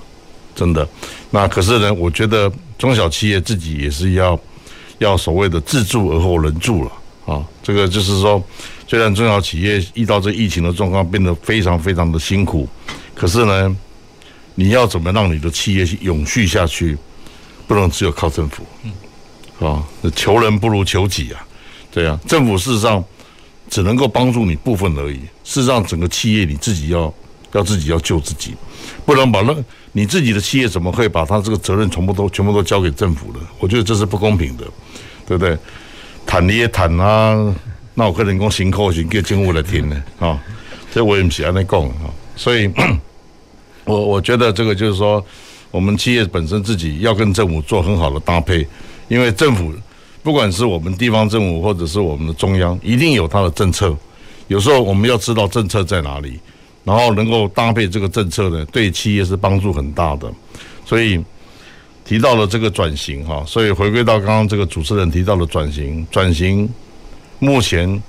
[0.55, 0.87] 真的，
[1.31, 4.39] 那可是呢，我觉得中小企业自己也是要
[4.99, 6.93] 要所谓的自助而后人助了
[7.25, 7.43] 啊。
[7.63, 8.43] 这个就是说，
[8.87, 12.69] 虽然中小企业遇到这疫情的状况变得非常非常的辛苦，
[13.15, 13.77] 可是呢，
[14.55, 16.99] 你要怎么让你的企业永续下去，
[17.67, 18.93] 不能只有靠政府，嗯
[19.67, 19.83] 啊，
[20.15, 21.47] 求人不如求己啊，
[21.91, 23.03] 对啊，政府事实上
[23.71, 27.13] 只能够帮助你部分而已，事实上整个企业你自己要
[27.53, 28.55] 要自己要救自己，
[29.07, 29.55] 不能把那。
[29.95, 33.41] 你自己的企业怎么会把他这个责任全部都全部都交给政府呢？
[33.59, 34.65] 我觉得这是不公平的，
[35.27, 35.55] 对不对？
[36.25, 37.55] 谈你也谈啊，
[37.93, 40.43] 那我可能讲辛苦是叫政府来听呢啊，
[40.91, 42.09] 这我也不是安尼讲啊。
[42.35, 42.71] 所以，
[43.85, 45.23] 我我觉得这个就是说，
[45.71, 48.67] 我们企业本身自己要跟政府做很好的搭配，
[49.09, 49.75] 因为政府
[50.23, 53.95] 不管是我们地方政府或者是我们的中央，一定有他的政策，
[54.49, 56.41] 有时候我们要知道政策在哪里。
[56.85, 60.31] 然后能够搭配这个政策呢，对企业是帮助很大的。
[60.85, 61.23] 所以
[62.05, 66.69] 提到了这个转型哈，所以回归到刚刚这个主持人提到的转型，转型
[67.39, 68.03] 目前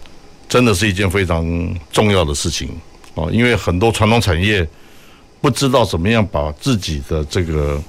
[0.50, 1.46] 真的是一件非常
[1.92, 2.68] 重要的事情
[3.14, 4.68] 啊，因为很多传统产业
[5.40, 7.80] 不知道怎么样把自己的这个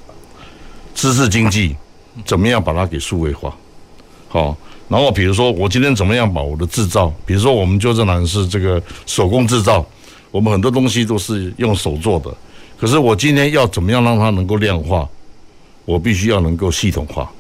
[0.95, 1.75] 知识经济
[2.27, 3.57] 怎么样把它给数位化，
[4.29, 4.55] 好，
[4.89, 9.85] 然后比如说我今天怎么样把我的制造，比如说我们就这男是这个手工制造。
[10.35, 12.37] 我们很多东西都是用手做的，
[12.77, 15.09] 可是我今天要怎么样让它能够量化？
[15.85, 17.31] 我必须要能够系统化。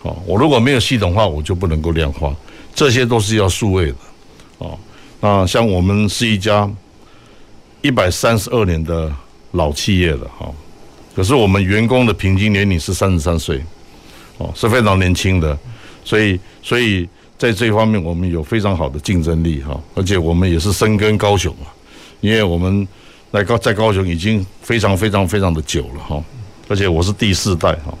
[0.00, 2.34] 哦，我如果没有系统化，我就不能够量化。
[2.74, 3.96] 这些都是要数位的。
[4.56, 4.78] 哦，
[5.20, 6.66] 那像我们是一家
[7.82, 9.12] 一百三十二年的
[9.50, 10.50] 老企业了，哈。
[11.14, 13.62] 可是我们员工的平均年龄是三十三岁，
[14.38, 15.58] 哦，是非常年轻的。
[16.02, 21.54] 所以，所以在这方面我们有非常好的竞争力哈，而且我们也是深耕高雄，
[22.20, 22.86] 因为我们
[23.30, 26.22] 来高在高雄已经非常非常非常的久了哈，
[26.68, 27.92] 而且我是第四代哈，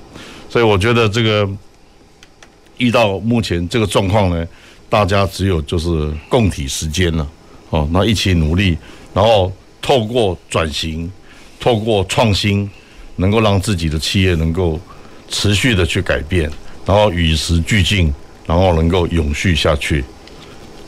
[0.48, 1.48] 所以我觉得这个
[2.78, 4.46] 遇到目前这个状况呢，
[4.88, 7.26] 大家只有就是共体时间了
[7.70, 8.76] 哦，那一起努力，
[9.14, 9.52] 然后
[9.82, 11.10] 透过转型，
[11.58, 12.70] 透过创新，
[13.16, 14.78] 能够让自己的企业能够
[15.28, 16.50] 持续的去改变，
[16.84, 18.12] 然后与时俱进。
[18.46, 20.04] 然后能够永续下去，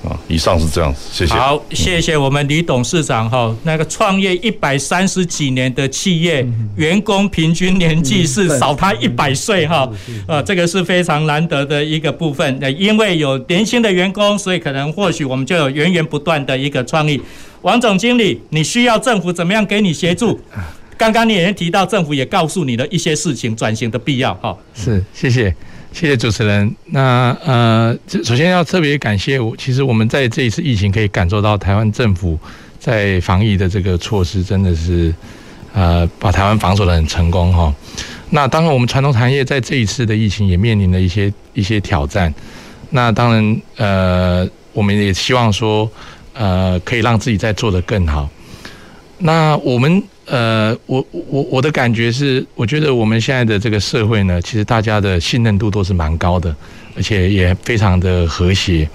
[0.03, 1.35] 啊，以上是这样子，谢谢。
[1.35, 3.55] 好，谢谢我们李董事长哈。
[3.63, 6.45] 那个创业一百三十几年的企业，
[6.77, 9.89] 员工平均年纪是少他一百岁哈，
[10.27, 12.59] 呃，这个是非常难得的一个部分。
[12.61, 17.21] 那因为有年轻的员工，所以可能或许我们就有源源不断的一个创意。
[17.63, 20.41] 王总经理，你需要政府怎么样给你协助？
[20.99, 24.57] 刚刚你也提到政府也告诉你的一些事情，转型的必要哈。
[24.75, 25.55] 是，谢谢。
[25.93, 26.74] 谢谢主持人。
[26.86, 29.55] 那呃，首先要特别感谢我。
[29.57, 32.38] 其实我们在这一次疫情可以感受到台湾政府
[32.78, 35.14] 在防疫的这个措施，真的是
[35.74, 37.72] 呃把台湾防守得很成功哈。
[38.30, 42.32] 那当然，我们传统产业在这一次的疫情也面临了一些一些挑战。
[42.90, 45.88] 那当然呃，我们也希望说
[46.32, 48.28] 呃可以让自己再做得更好。
[49.18, 50.03] 那我们。
[50.33, 56.57] 呃，我我我的感觉是，我觉得我们现在的这个社会呢，其实大家的信任度都是蛮高的，
[56.97, 58.89] 而且也非常的和谐。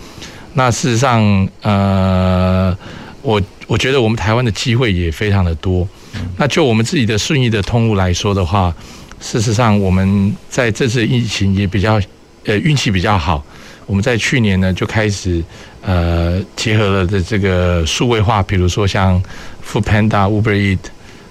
[0.56, 2.76] 那事实上，呃，
[3.22, 5.88] 我我觉得我们台湾的机会也非常的多。
[6.38, 8.74] 那就我们自己的顺义的通路来说的话，
[9.22, 12.02] 事实上我们在这次疫情也比较
[12.46, 13.46] 呃运气比较好。
[13.86, 15.44] 我们在去年呢就开始
[15.84, 19.22] 呃结合了的这个数位化，比如说像
[19.64, 20.80] Foodpanda、Uber Eat。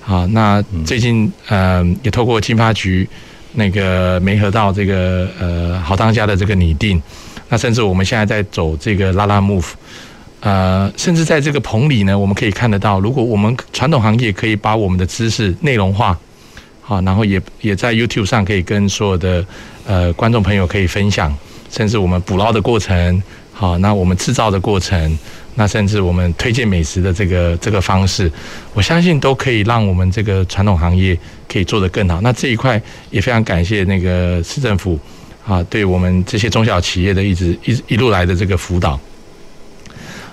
[0.09, 3.09] 好，那最近呃也透过金发局
[3.55, 7.03] 那个媒合到这个呃好当家的这个拟定，
[7.49, 9.67] 那甚至我们现在在走这个拉拉 move，
[10.39, 16.17] 呃，甚至在这个棚里呢，我们可以看得到，如果我们传统行业可以把我们的知识内容化，
[16.83, 19.45] 好，然后也也在 YouTube 上可以跟所有的
[19.89, 21.37] 呃观众朋友可以分享，
[21.69, 23.21] 甚至我们捕捞的过程，
[23.53, 25.19] 好，那我们制造的过程。
[25.59, 28.31] 那甚至我们推荐美食的这个这个方式，
[28.75, 31.19] 我相信都可以让我们这个传统行业
[31.51, 32.21] 可以做得更好。
[32.21, 32.81] 那这一块
[33.11, 34.99] 也非常感谢那个市政府
[35.47, 39.01] 啊，对我们这些中小企业的一直一一路来的这个辅导。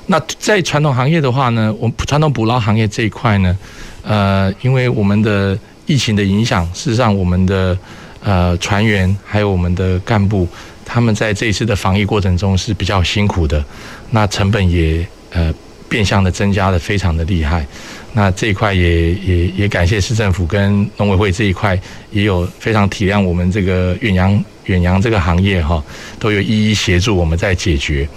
[0.07, 3.57] 那在传统行业的话呢，我们传统捕捞行业这一块呢，
[4.01, 7.77] 呃，因为我们的疫情的影响，事实上我们的
[8.21, 10.45] 呃船员还有我们的干部。
[10.85, 13.63] 他们在这一次的防疫过程中是比较辛苦的，
[14.13, 15.51] 那成本也呃
[15.89, 17.65] 变相的增加的非常的厉害。
[18.13, 21.77] 那这一块也也也感谢市政府跟农委会这一块
[22.11, 25.83] 也有非常体谅我们这个远洋远洋这个行业哈，
[26.19, 28.07] 都有一一协助我们在解决。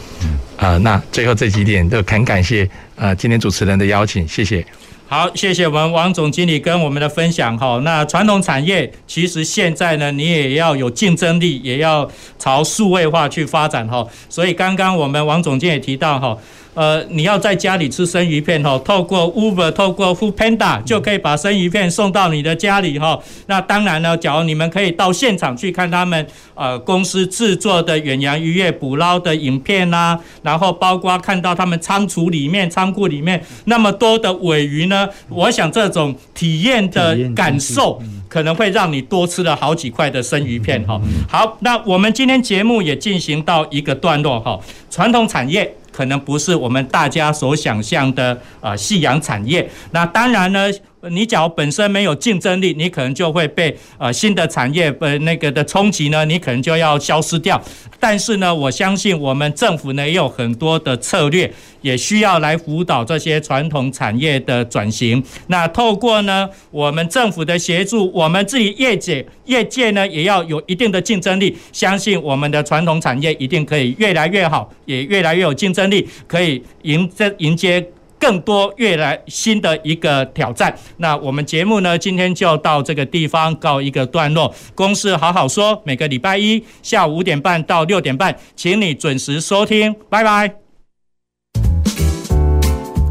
[0.59, 4.65] 啊、呃，那最后这几点都很感谢呃今天主持人的邀请，谢谢。
[5.09, 7.81] 好，谢谢我们王总经理跟我们的分享哈。
[7.85, 14.05] 那传统产业其实现在呢，你也要有竞争力，也要朝数位化去发展哈。
[14.29, 16.37] 所以刚刚我们王总监也提到哈。
[16.77, 23.19] 呃，你要在家里吃生鱼片哈，透过 Uber、透过 Foodpanda 就可以把生鱼片送到你的家里哈。
[23.47, 37.99] 那当然呢，假如你们可以到现场去看他们呃公司制作的远洋渔业捕捞的影片呐，然后包括看到他们仓储里面、仓库里面那么多的尾鱼呢，我想这种体验的感受
[38.29, 41.01] 可能会让你多吃了好几块的生鱼片哈。
[41.27, 44.61] 好，那我们今天节目也进行到一个段落哈，
[44.91, 45.75] 传统产业。
[45.97, 49.67] 可能不是我们大家所想象的呃夕阳产业。
[49.93, 50.71] 那当然呢。
[51.11, 57.61] 你假如本身没有竞争力，你可能就会被呃新的产业呃那个的冲击呢，你可能就要消失掉。
[57.99, 61.51] 但是呢，我相信我们政府呢也有很多的策略，
[61.81, 65.23] 也需要来辅导这些传统产业的转型。
[65.49, 77.85] 那透过呢我们政府的协助，我们自己业界业界呢也要有一定的竞争力，相信我们的传统产业一定可以越来越好，也越来越有竞争力，可以迎这迎接。
[78.27, 80.77] 更多越来新的一个挑战。
[80.97, 84.53] 那我们节目呢，今天就到这个地方告一个段落。
[84.75, 89.95] 公事好好说，每个礼拜一下午五点半到六点半，请你准时收听。
[90.11, 90.57] 拜拜。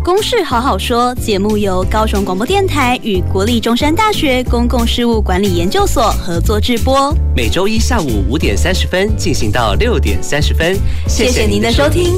[0.03, 10.77] 公事好好说节目由高雄广播电台与国立中山大学公共事务管理研究所合作制播，每周一下午五点三十分进行到六点三十分。
[11.07, 12.11] 谢谢您的收听。